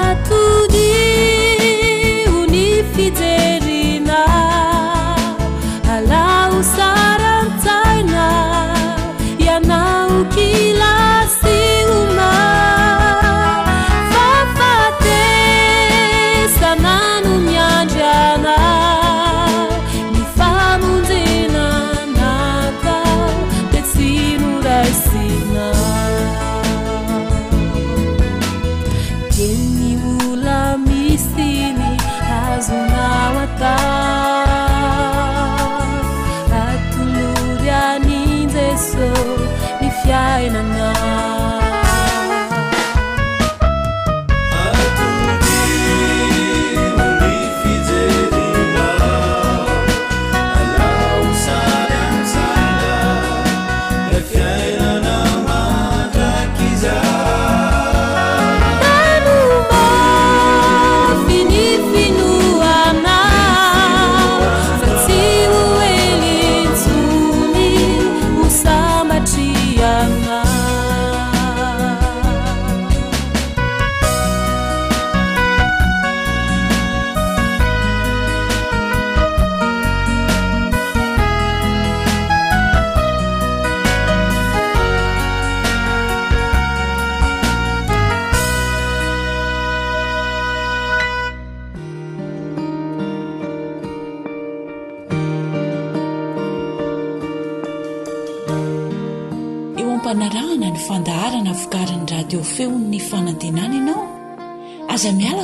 atudi 0.00 1.38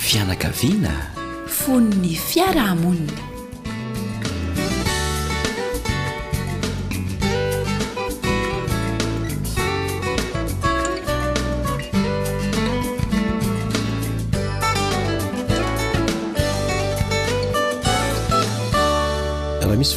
fianakaviana 0.06 0.92
fonny 1.58 2.14
fiarahmonina 2.28 3.25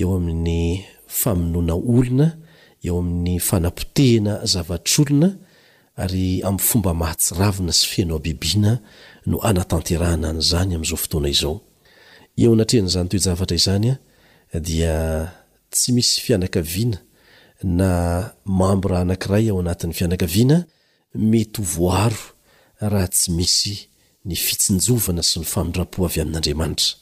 eo 0.00 0.10
amin'ny 0.16 0.66
famonoana 1.20 1.74
olona 1.94 2.26
eo 2.86 2.94
amin'ny 3.02 3.34
fanampotehana 3.48 4.32
zavatr'olona 4.52 5.28
ary 6.04 6.28
amin'nyfomba 6.48 6.90
mahatsiravina 7.02 7.72
sy 7.78 7.86
fianao 7.92 8.18
bibiana 8.24 8.72
no 9.30 9.36
anatanterahana 9.48 10.28
nyzany 10.38 10.70
am'zao 10.78 10.98
fotoana 11.04 11.28
izao 11.36 11.56
eonaean'zany 12.42 13.06
toyjavatra 13.12 13.56
izanya 13.62 13.94
dia 14.66 14.94
tsy 15.72 15.88
misy 15.96 16.14
fianakaviana 16.24 16.98
na 17.78 17.90
mambo 18.58 18.84
raha 18.90 19.02
anankiray 19.06 19.44
eo 19.50 19.56
anatin'ny 19.62 19.94
fianakaviana 19.98 20.56
mety 21.30 21.56
ovoaro 21.64 22.22
raha 22.92 23.08
tsy 23.16 23.26
misy 23.38 23.74
ny 24.26 24.34
fitsinjovana 24.46 25.22
sy 25.30 25.36
ny 25.40 25.46
famindrapoa 25.52 26.06
avy 26.08 26.18
amin'andriamanitra 26.24 27.01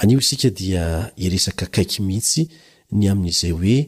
an'io 0.00 0.18
isika 0.18 0.48
dia 0.50 0.84
iresaka 1.24 1.64
kaiky 1.74 1.98
mihitsy 2.06 2.42
ny 2.98 3.04
amin'izay 3.12 3.52
hoe 3.56 3.78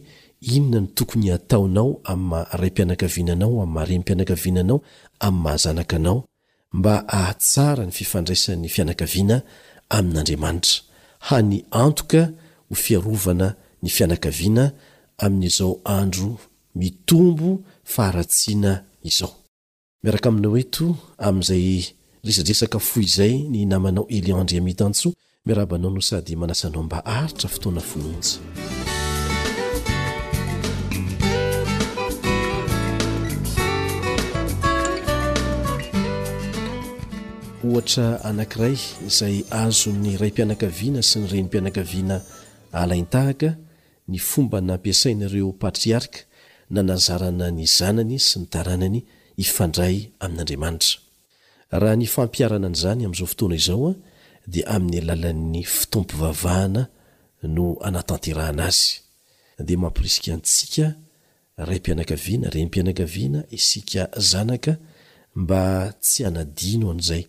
inona 0.55 0.79
ny 0.85 0.89
tokony 0.97 1.29
ataonao 1.39 1.91
aminy 2.13 2.29
mahray 2.31 2.71
mpianakaviananao 2.75 3.51
amimaremympianakaviananao 3.63 4.79
amin'ny 5.27 5.43
mahazanaka 5.45 5.97
anao 6.01 6.19
mba 6.77 6.95
ahatsara 7.19 7.83
ny 7.87 7.91
fifandraisan'ny 7.99 8.69
fianakaviana 8.75 9.37
amin'n'andriamanitra 9.97 10.75
hany 11.31 11.57
antoka 11.83 12.23
ho 12.69 12.75
fiarovana 12.85 13.47
ny 13.83 13.89
fianakaviana 13.97 14.65
amin'n'izao 15.25 15.73
andro 15.97 16.29
mitombo 16.81 17.49
faratsiana 17.95 18.73
izao 19.09 19.33
miaraka 20.05 20.29
aminao 20.31 20.55
eto 20.63 20.85
amin'izay 21.27 21.65
resadresaka 22.27 22.79
fo 22.89 22.97
izay 23.07 23.35
ny 23.53 23.61
namanao 23.73 24.05
eliandreamiitantso 24.17 25.09
miarabanao 25.47 25.91
no 25.91 26.01
sady 26.09 26.35
manasanao 26.41 26.83
mba 26.87 26.99
aritra 27.17 27.49
fotoana 27.53 27.81
folonsy 27.91 28.31
ohatra 37.67 38.07
anankiray 38.29 38.77
izay 39.09 39.37
azo 39.63 39.91
ny 40.03 40.11
ray 40.21 40.31
mpianakaviana 40.35 41.01
sy 41.09 41.17
ny 41.21 41.27
renympianakaviana 41.33 42.17
alaintahaka 42.81 43.51
ny 44.11 44.19
fomba 44.29 44.59
nampiasainareo 44.69 45.49
patriarka 45.63 46.19
nanazarana 46.75 47.47
ny 47.57 47.65
zanany 47.77 48.17
sy 48.29 48.37
ny 48.39 48.47
daranany 48.53 49.01
hifandray 49.41 49.97
amin'n'andriamanitra 50.23 50.95
raha 51.81 51.97
ny 52.01 52.07
fampiarana 52.15 52.69
nyizany 52.73 53.01
amin'izao 53.05 53.27
fotoana 53.33 53.57
izao 53.61 53.89
a 53.91 54.12
de 54.49 54.63
amin'ny 54.67 54.99
alalan'ny 55.01 55.63
fitompivavahana 55.65 56.89
no 57.55 57.67
anatanteraana 57.87 58.65
azy 58.71 58.89
de 59.67 59.75
mampirisika 59.83 60.31
antsika 60.37 60.87
ray 61.67 61.79
m-pianakaviana 61.81 62.47
renmpianakaviana 62.57 63.41
isika 63.57 64.03
zanaka 64.31 64.73
mba 65.41 65.65
tsy 66.05 66.21
anadino 66.29 66.87
an'zay 66.95 67.23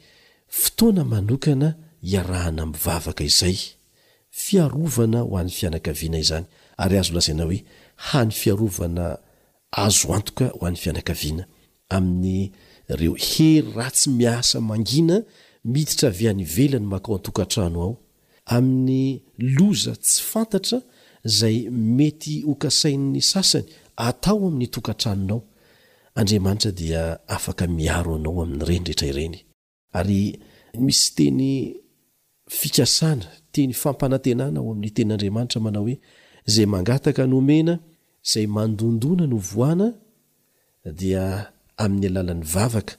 fotoana 0.62 1.04
manokana 1.14 1.70
iarahana 2.12 2.64
mivavaka 2.72 3.24
izay 3.32 3.58
fiarovana 4.44 5.20
ho 5.28 5.34
an'ny 5.42 5.54
fianakaviana 5.58 6.18
izany 6.26 6.46
ary 6.84 6.96
azo 7.02 7.12
lazaina 7.16 7.44
hoe 7.50 7.60
hany 8.08 8.32
fiarovana 8.40 9.06
azo 9.86 10.08
antoka 10.18 10.46
ho 10.58 10.66
an'ny 10.68 10.80
fianakaviana 10.84 11.44
amin'ny 11.96 12.52
reo 13.00 13.14
hery 13.30 13.68
ratsy 13.78 14.10
miasa 14.20 14.58
mangina 14.70 15.16
miditra 15.66 16.10
vyan'ny 16.12 16.44
velany 16.56 16.86
makao 16.94 17.16
an-tokantrano 17.18 17.80
ao 17.86 17.92
amin'ny 18.58 19.04
loza 19.56 19.94
tsy 20.04 20.20
fantatra 20.32 20.78
zay 21.40 21.58
mety 21.98 22.34
okasain'ny 22.52 23.22
sasany 23.32 23.68
atao 24.10 24.40
amin'ny 24.48 24.68
tokantranonao 24.76 25.40
andriamanitra 26.20 26.72
dia 26.80 27.02
afaka 27.36 27.64
miaroanao 27.78 28.40
amin'yrenyrehetraireny 28.44 29.38
ary 30.00 30.20
misy 30.86 31.08
teny 31.18 31.50
fikasana 32.60 33.26
teny 33.54 33.74
fampanantenanao 33.82 34.66
amin'ny 34.72 34.92
tenyandriamanitra 34.96 35.60
manao 35.66 35.86
hoe 35.88 35.96
zay 36.54 36.66
mangataka 36.74 37.24
nomena 37.34 37.74
izay 38.28 38.48
mandondona 38.56 39.24
no 39.32 39.38
voana 39.54 39.88
dia 41.00 41.24
amin'ny 41.84 42.06
alalan'ny 42.12 42.44
vavaka 42.56 42.94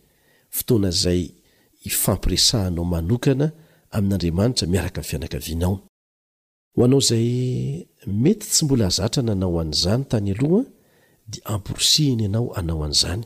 fotoana 0.56 0.90
zay 1.02 1.22
ifampiresahanao 1.90 2.84
manokana 2.92 3.46
amin'n'andriamanitra 3.96 4.64
miaraka 4.72 5.00
n 5.06 5.06
fianakavianao 5.10 5.74
ho 6.76 6.80
anao 6.84 7.00
zay 7.10 7.26
mety 8.22 8.46
tsy 8.50 8.62
mbola 8.64 8.84
azatra 8.90 9.22
na 9.26 9.32
anao 9.38 9.60
an'izany 9.62 10.02
tany 10.10 10.30
aloha 10.34 10.64
dia 11.30 11.44
amporsihiny 11.54 12.24
anao 12.26 12.46
anao 12.60 12.80
an'izany 12.84 13.24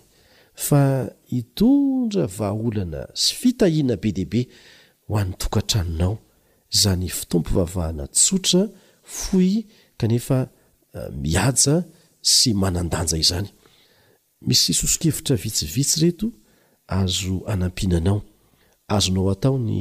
fa 0.57 1.11
itondra 1.35 2.27
vahaolana 2.39 3.03
sy 3.15 3.35
fitahiana 3.41 3.97
be 4.03 4.11
dehibe 4.17 4.41
ho 5.09 5.17
an'ny 5.21 5.35
tokantranonao 5.41 6.15
zany 6.81 7.09
fitoampivavahana 7.19 8.05
tsotra 8.17 8.63
foy 9.05 9.53
kanefa 10.01 10.39
eh, 10.97 11.11
miaja 11.23 11.75
sy 12.23 12.55
manandanja 12.57 13.17
izany 13.23 13.49
misy 14.47 14.73
sosokefitra 14.75 15.37
vitsivitsy 15.45 15.97
reto 16.03 16.29
azo 16.99 17.37
anampinanao 17.53 18.19
azonao 18.95 19.29
ataony 19.35 19.77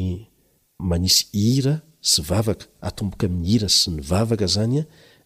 manisy 0.78 1.24
ihira 1.44 1.76
sy 2.10 2.20
vavaka 2.30 2.66
atomboka 2.88 3.26
amin'y 3.32 3.50
hira 3.56 3.70
sy 3.72 3.90
ny 3.96 4.02
vavaka 4.10 4.46
zany 4.56 4.84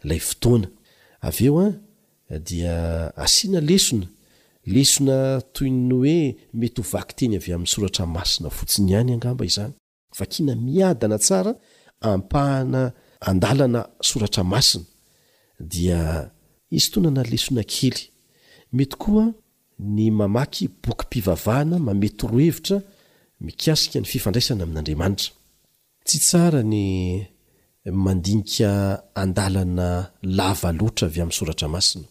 layfotoanaveo 0.07 1.73
dia 2.47 2.75
asiana 3.17 3.59
lesona 3.69 4.07
lesona 4.65 5.41
toyny 5.53 5.91
hoe 5.93 6.35
mety 6.59 6.81
hovaky 6.81 7.13
teny 7.19 7.33
avy 7.37 7.49
amin'ny 7.55 7.71
soratra 7.73 8.05
masina 8.05 8.49
fotsiny 8.57 8.93
any 8.99 9.11
angamba 9.15 9.43
izany 9.51 9.73
vakiana 10.17 10.53
miadana 10.65 11.17
tsara 11.25 11.53
ampahana 12.09 12.81
andalana 13.29 13.81
soratra 14.09 14.43
masina 14.53 14.85
dia 15.71 15.99
izy 16.77 16.87
toanana 16.91 17.21
lesona 17.31 17.63
kely 17.73 17.99
mety 18.77 18.95
koa 19.03 19.25
ny 19.95 20.07
mamaky 20.19 20.65
boky 20.83 21.05
pivavahana 21.11 21.75
mamety 21.87 22.23
ro 22.31 22.37
hevitra 22.45 22.77
mikasika 23.45 23.97
ny 23.99 24.05
fifandraisana 24.11 24.61
amin'andriamaitra 24.65 25.29
tsy 26.05 26.17
tsara 26.25 26.61
ny 26.71 26.83
mandinika 28.05 28.69
andalana 29.21 29.87
lava 30.37 30.69
loatra 30.79 31.05
avy 31.09 31.19
amin'ny 31.23 31.37
soratra 31.39 31.67
masina 31.75 32.05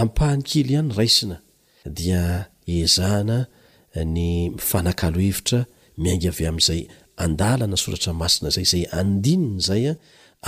ampahany 0.00 0.42
kely 0.50 0.72
hany 0.78 0.92
raisina 0.98 1.36
dia 1.84 2.46
ezahana 2.66 3.46
ny 4.04 4.50
mifanakalohevitra 4.54 5.60
miainga 6.02 6.28
avy 6.32 6.44
amin'izay 6.50 6.82
andalana 7.24 7.76
soratra 7.84 8.12
masina 8.22 8.48
zay 8.54 8.64
zay 8.72 8.84
andinina 9.00 9.60
zaya 9.68 9.92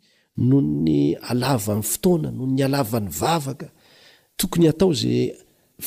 noho 0.47 0.61
ny 0.85 0.97
alava 1.31 1.73
ny 1.79 1.83
fotoana 1.93 2.29
noho 2.37 2.47
ny 2.55 2.61
alavan'ny 2.67 3.09
vavaka 3.21 3.67
tokony 4.39 4.65
atao 4.71 4.91
zay 5.01 5.21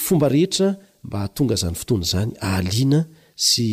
fomba 0.04 0.26
rehetra 0.34 0.68
mba 1.06 1.16
hahtonga 1.22 1.54
zany 1.62 1.76
fotoana 1.80 2.04
zany 2.12 2.32
alina 2.52 3.00
sy 3.46 3.68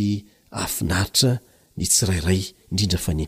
afinaritra 0.63 1.31
ny 1.77 1.85
rairayrdfna 2.09 3.25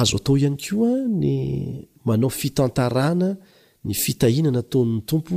azoataoiany 0.00 0.56
koa 0.66 0.90
ny 1.20 1.32
manao 2.06 2.30
fitantarana 2.40 3.28
ny 3.86 3.94
fitahinana 4.04 4.60
taon'ny 4.72 5.00
tompo 5.10 5.36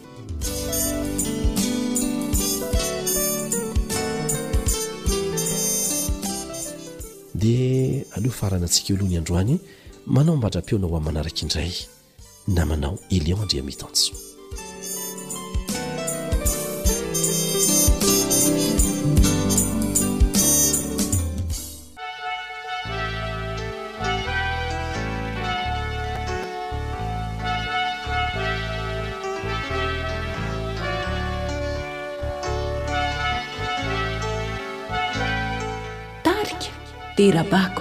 dia 7.34 8.04
aleoa 8.16 8.38
farana 8.39 8.64
antsika 8.68 8.89
eoloha 8.93 9.10
ny 9.10 9.18
androany 9.22 9.56
manao 10.10 10.36
ambadra-peona 10.36 10.88
hoamin'n 10.89 11.04
manaraka 11.06 11.41
indray 11.45 11.72
na 12.47 12.66
manao 12.66 12.97
elion 13.14 13.41
andria 13.41 13.64
mitanso 13.64 14.14
tarika 36.26 36.70
derabako 37.18 37.80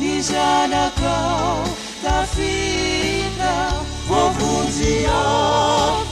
nijanaka 0.00 1.16
dafina 2.04 3.52
vovuzia 4.08 5.22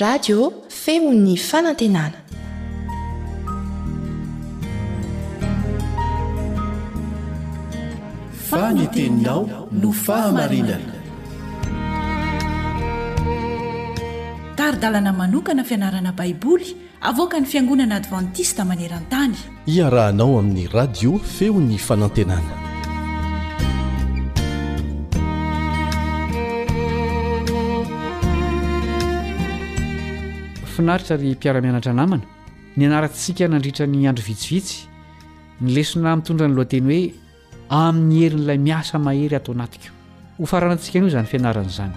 radio 0.00 0.50
feon'ny 0.68 1.36
fanantenana 1.38 2.18
faniteninao 8.50 9.68
no 9.82 9.92
fahamarinana 9.92 10.94
taridalana 14.56 15.12
manokana 15.20 15.64
fianarana 15.64 16.12
baiboly 16.12 16.68
avoka 17.00 17.40
ny 17.40 17.46
fiangonana 17.46 17.96
advantista 17.96 18.64
maneran-tany 18.68 19.36
iarahanao 19.78 20.38
amin'ny 20.38 20.66
radio 20.68 21.16
feon'ny 21.32 21.78
fanantenana 21.80 22.65
fnaritra 30.76 31.16
mpiaramianatra 31.28 31.92
naana 31.98 32.18
ny 32.76 32.82
anarasika 32.88 33.44
nandritra 33.54 33.84
ny 33.92 34.00
andro 34.10 34.24
vitsivitsy 34.30 34.76
nylesona 35.64 36.10
mitondrany 36.18 36.52
lohateny 36.58 36.88
hoe 36.96 37.06
amin'ny 37.82 38.14
herin'ilay 38.24 38.58
miasa 38.68 38.96
mahery 39.06 39.36
atao 39.40 39.52
anatiko 39.56 39.88
hofaranantsika 40.40 40.96
an'io 41.00 41.10
zany 41.16 41.26
fianaran'zany 41.32 41.94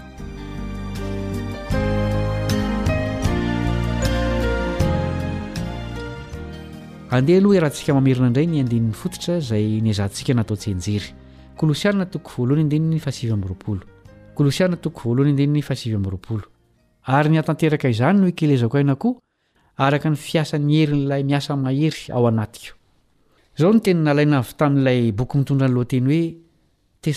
andeha 7.18 7.38
alohahe 7.42 7.60
raha 7.64 7.72
ntsika 7.76 7.92
mamerina 7.98 8.28
indray 8.32 8.48
ny 8.54 8.58
andinin'ny 8.64 8.94
fototra 9.02 9.34
zay 9.50 9.68
ny 9.86 9.90
azantsika 9.96 10.32
natao 10.40 10.58
-tsnjery 10.62 11.10
kolosianna 11.60 12.06
toko 12.14 12.30
voalohany 12.38 12.66
ndinny 12.70 12.98
fasivy 13.08 13.34
amroapolo 13.38 13.84
kolosianna 14.38 14.78
toko 14.86 15.00
voalohany 15.08 15.32
andenny 15.34 15.62
fasivy 15.70 15.98
mroapolo 16.06 16.46
ary 17.06 17.30
ny 17.30 17.39
atanteraka 17.39 17.89
izany 17.89 18.20
noho 18.20 18.32
kelezako 18.36 18.80
ina 18.80 18.95
o 19.00 19.18
araka 19.78 20.10
ny 20.10 20.16
fiasany 20.16 20.74
herin'lay 20.76 21.24
miasamahery 21.24 22.12
ao 22.12 22.28
aaoon 22.28 23.80
tenalaina 23.84 24.41
vy 24.41 24.54
tami'lay 24.58 25.12
boky 25.12 25.38
mitondranloteyoeei 25.38 26.38
the 27.02 27.12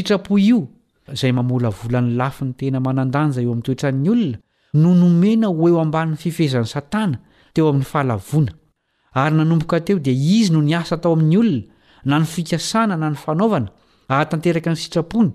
itrao 0.00 0.38
io 0.38 0.58
zay 1.18 1.32
mamolavolan'ny 1.32 2.16
lafiny 2.18 2.52
tena 2.58 2.80
manandanjaeo 2.80 3.52
am'ntoera'nyolona 3.52 4.38
no 4.74 4.94
nomena 4.94 5.48
oeo 5.48 5.80
amban'ny 5.80 6.16
fifezan'ny 6.16 6.66
satana 6.66 7.18
eoamn'ny 7.58 7.86
fahalaona 7.92 8.52
ary 9.22 9.34
nanomboka 9.36 9.78
teo 9.86 9.98
dia 10.04 10.12
izy 10.36 10.50
no 10.52 10.58
niasa 10.62 10.94
atao 10.98 11.12
amin'ny 11.16 11.36
olona 11.42 11.66
na 12.08 12.14
ny 12.20 12.26
fikasana 12.32 12.94
na 13.00 13.06
ny 13.12 13.16
fanaovana 13.24 13.68
atanteraka 14.22 14.68
ny 14.72 14.76
sitrapony 14.82 15.30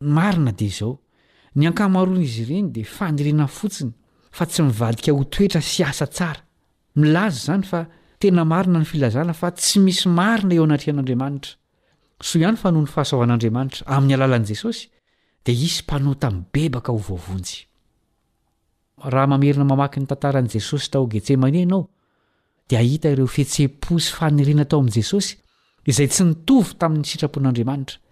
marina 0.00 0.52
dia 0.52 0.66
izao 0.68 0.96
ny 1.56 1.66
ankamaroana 1.70 2.22
izy 2.22 2.42
ireny 2.44 2.70
dia 2.74 2.84
fanirina 2.84 3.46
fotsiny 3.48 3.92
fa 4.36 4.46
tsy 4.46 4.62
mivadika 4.66 5.12
ho 5.12 5.24
toetra 5.24 5.60
sy 5.64 5.84
asa 5.84 6.06
tsara 6.06 6.42
milazy 7.00 7.40
izany 7.44 7.64
fa 7.64 7.86
tena 8.20 8.44
marina 8.44 8.78
ny 8.82 8.86
filazana 8.86 9.32
fa 9.32 9.50
tsy 9.52 9.80
misy 9.80 10.08
marina 10.08 10.54
eo 10.54 10.64
anatrian'andriamanitra 10.68 11.56
soa 12.20 12.40
ihany 12.42 12.58
fa 12.60 12.70
noho 12.70 12.84
ny 12.84 12.92
fahasoavan'andriamanitra 12.92 13.86
amin'ny 13.86 14.14
alalan'i 14.14 14.46
jesosy 14.52 14.90
dia 15.44 15.54
isy 15.54 15.82
mpano 15.84 16.14
tami'ny 16.14 16.44
bebaka 16.52 16.92
ho 16.92 16.98
voavonjy 17.08 17.64
raha 19.04 19.26
mamerina 19.26 19.64
mamaky 19.64 20.00
ny 20.00 20.06
tantaran' 20.06 20.48
jesosy 20.52 20.90
tao 20.90 21.06
getsemaninao 21.08 21.88
dia 22.68 22.78
ahita 22.78 23.08
ireo 23.10 23.26
fetsehposy 23.26 24.12
fanirina 24.12 24.64
tao 24.64 24.80
amin' 24.80 24.92
jesosy 24.92 25.38
izay 25.88 26.08
tsy 26.08 26.24
nitovy 26.24 26.74
tamin'ny 26.78 27.04
sitrapon'andriamanitra 27.08 28.02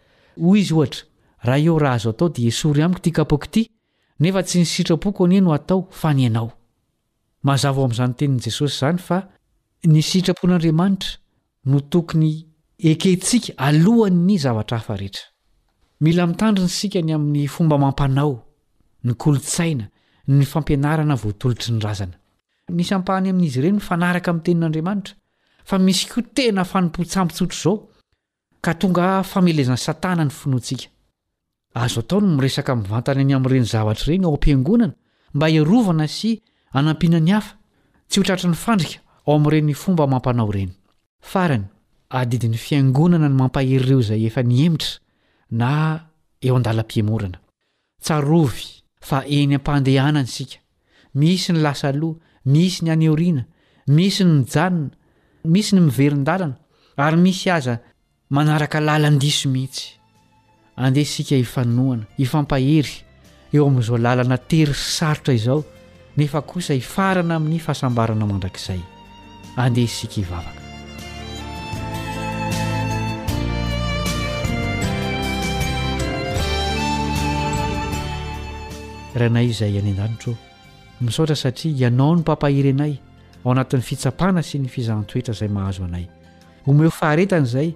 hoy 0.41 0.61
izy 0.65 0.73
ohatra 0.75 1.13
rahaeo 1.49 1.79
raha 1.79 1.95
azo 1.95 2.13
tao 2.13 2.29
di 2.29 2.47
esory 2.49 2.83
amiko 2.83 3.01
tia 3.01 3.13
kapok 3.13 3.45
ty 3.53 3.63
nefa 4.21 4.43
tsy 4.43 4.57
ny 4.61 4.65
sitrapoko 4.67 5.27
nie 5.27 5.41
no 5.41 5.53
atao 5.53 5.89
ayaoam'zanytenn'jesos 7.53 8.73
sran'a 8.81 9.19
no 11.67 11.79
toky 11.91 12.33
eketsik 12.91 13.45
aonny 13.67 14.39
zatr 14.39 14.81
haeiandr 14.81 16.65
sy 16.69 16.87
amin'ny 16.99 17.47
fomba 17.55 17.77
mampanao 17.79 18.35
n 19.05 19.09
otaia 19.13 19.89
ny 20.29 20.45
fampianarana 20.49 21.15
voatolotry 21.15 21.73
nyza 21.77 22.07
misympahany 22.73 23.29
amin'izyireny 23.31 23.81
fanaraka 23.81 24.33
mi'ntenin'andriamanitra 24.33 25.15
fa 25.65 25.77
misy 25.79 26.09
koa 26.09 26.25
tena 26.35 26.65
fanimpo 26.65 27.05
tsamytsotro 27.05 27.61
zao 27.63 27.89
ka 28.65 28.73
tonga 28.81 29.23
famelezansatananyia 29.23 30.89
azo 31.75 32.01
ataony 32.07 32.31
miresaka 32.39 32.75
mivantany 32.79 33.25
ny 33.27 33.35
amin'n'ireny 33.37 33.67
zavatra 33.73 34.07
ireny 34.13 34.25
ao 34.27 34.35
am-piangonana 34.37 34.95
mba 35.35 35.47
erovana 35.61 36.07
sy 36.17 36.31
anampianany 36.79 37.31
hafa 37.35 37.55
tsy 38.09 38.19
ho 38.21 38.25
tratra 38.27 38.49
ny 38.53 38.57
fandrika 38.65 38.99
ao 39.27 39.33
amin'ireny 39.39 39.75
fomba 39.83 40.07
mampanao 40.07 40.49
ireny 40.55 40.73
farany 41.31 41.65
adidin'ny 42.21 42.59
fiangonana 42.65 43.29
ny 43.29 43.37
mampahery 43.41 43.77
ireo 43.83 43.99
izay 44.05 44.23
efa 44.31 44.43
ny 44.47 44.55
emitra 44.67 44.93
na 45.61 45.71
eo 46.47 46.55
an-dalam-piemorana 46.59 47.39
tsarovy 48.05 48.67
fa 49.09 49.19
eny 49.39 49.55
am-pandehana 49.59 50.21
nsika 50.27 50.59
misy 51.19 51.51
ny 51.53 51.61
lasaloha 51.67 52.19
misy 52.55 52.79
ny 52.85 52.91
aneoriana 52.95 53.43
misy 53.97 54.23
ny 54.27 54.31
mijanona 54.37 54.87
misy 55.53 55.73
ny 55.75 55.81
miverin-dalana 55.89 56.55
ary 57.05 57.19
misy 57.25 57.49
aza 57.57 57.75
manaraka 58.35 58.79
lalandiso 58.89 59.47
mihitsy 59.55 59.87
andeha 60.77 61.05
sika 61.07 61.35
hifanoana 61.37 62.03
hifampahery 62.17 62.93
eo 63.55 63.67
amin'izao 63.69 63.99
lalana 63.99 64.39
tery 64.39 64.75
sarotra 64.75 65.35
izao 65.35 65.65
nefa 66.17 66.41
kosa 66.41 66.75
hifarana 66.75 67.35
amin'ny 67.37 67.59
fahasambarana 67.67 68.27
mandrakizay 68.27 68.81
andeha 69.65 69.93
sika 69.97 70.15
hivavaka 70.15 70.63
rana 79.15 79.43
io 79.43 79.51
izay 79.55 79.79
any 79.79 79.91
an-danitra 79.95 80.35
misaotra 81.01 81.37
satria 81.37 81.77
ianao 81.87 82.17
ny 82.17 82.21
mpampahery 82.21 82.75
anay 82.75 82.97
ao 83.45 83.53
anatin'ny 83.55 83.83
fitsapana 83.83 84.43
sy 84.43 84.59
ny 84.59 84.69
fizantoetra 84.69 85.35
izay 85.39 85.49
mahazo 85.49 85.85
anay 85.87 86.09
homeho 86.67 86.91
faharetana 86.91 87.47
zay 87.47 87.71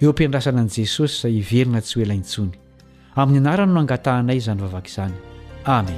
eo 0.00 0.12
mpiandrasana 0.12 0.60
an'i 0.60 0.70
jesosy 0.70 1.28
izay 1.28 1.34
iverina 1.40 1.80
tsy 1.80 1.96
hoelaintsony 2.00 2.50
amin'ny 3.16 3.38
anarany 3.40 3.72
no 3.72 3.80
angatahanay 3.80 4.36
izany 4.40 4.60
vavaka 4.62 4.90
izany 4.92 5.14
amen 5.64 5.96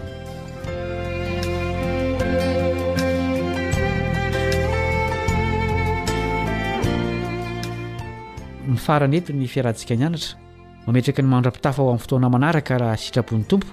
ny 8.71 8.79
faranenti 8.87 9.35
ny 9.35 9.51
fiarantsika 9.55 9.97
ny 9.99 10.07
anatra 10.07 10.39
mametraka 10.87 11.21
ny 11.23 11.31
mandra-pitafa 11.35 11.81
ho 11.83 11.89
amin'ny 11.91 12.03
fotoana 12.07 12.31
manarakka 12.37 12.79
raha 12.85 12.97
sitrapony 13.07 13.43
tompo 13.51 13.73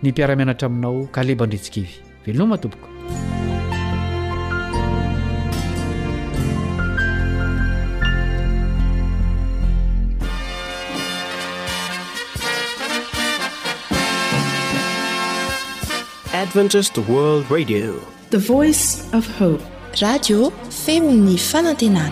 ny 0.00 0.08
mpiara-mianatra 0.16 0.70
aminao 0.72 1.04
kaleba 1.18 1.44
ndretsikevy 1.46 1.94
veloma 2.24 2.56
tompoka 2.56 2.94
femny 20.74 21.38
faantenaa 21.50 22.10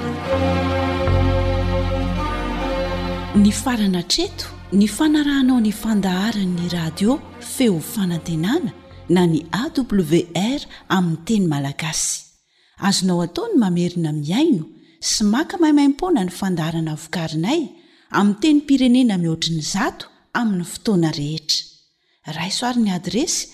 ny 3.45 3.51
farana 3.63 4.01
treto 4.07 4.47
ny 4.79 4.87
fanarahnao 4.97 5.59
nyfandaharan'ny 5.63 6.69
radio 6.71 7.17
feo 7.57 7.75
fanantenana 7.81 8.71
na 9.11 9.23
ny 9.33 9.41
awr 9.63 10.61
aminny 10.97 11.17
teny 11.27 11.47
malagasy 11.53 12.13
azonao 12.89 13.19
ataony 13.27 13.55
mamerina 13.65 14.11
miaino 14.23 14.65
sy 15.11 15.21
maka 15.35 15.55
mahaimaimpona 15.63 16.21
ny 16.25 16.31
fandaharana 16.41 16.95
vokarinay 17.03 17.61
amiy 18.19 18.37
teny 18.43 18.61
pirenena 18.69 19.15
mihoatriny 19.23 19.63
zato 19.75 20.07
amin'ny 20.39 20.65
fotoana 20.73 21.11
rehetra 21.21 21.63
raisoarin'ny 22.39 22.93
adresy 22.99 23.54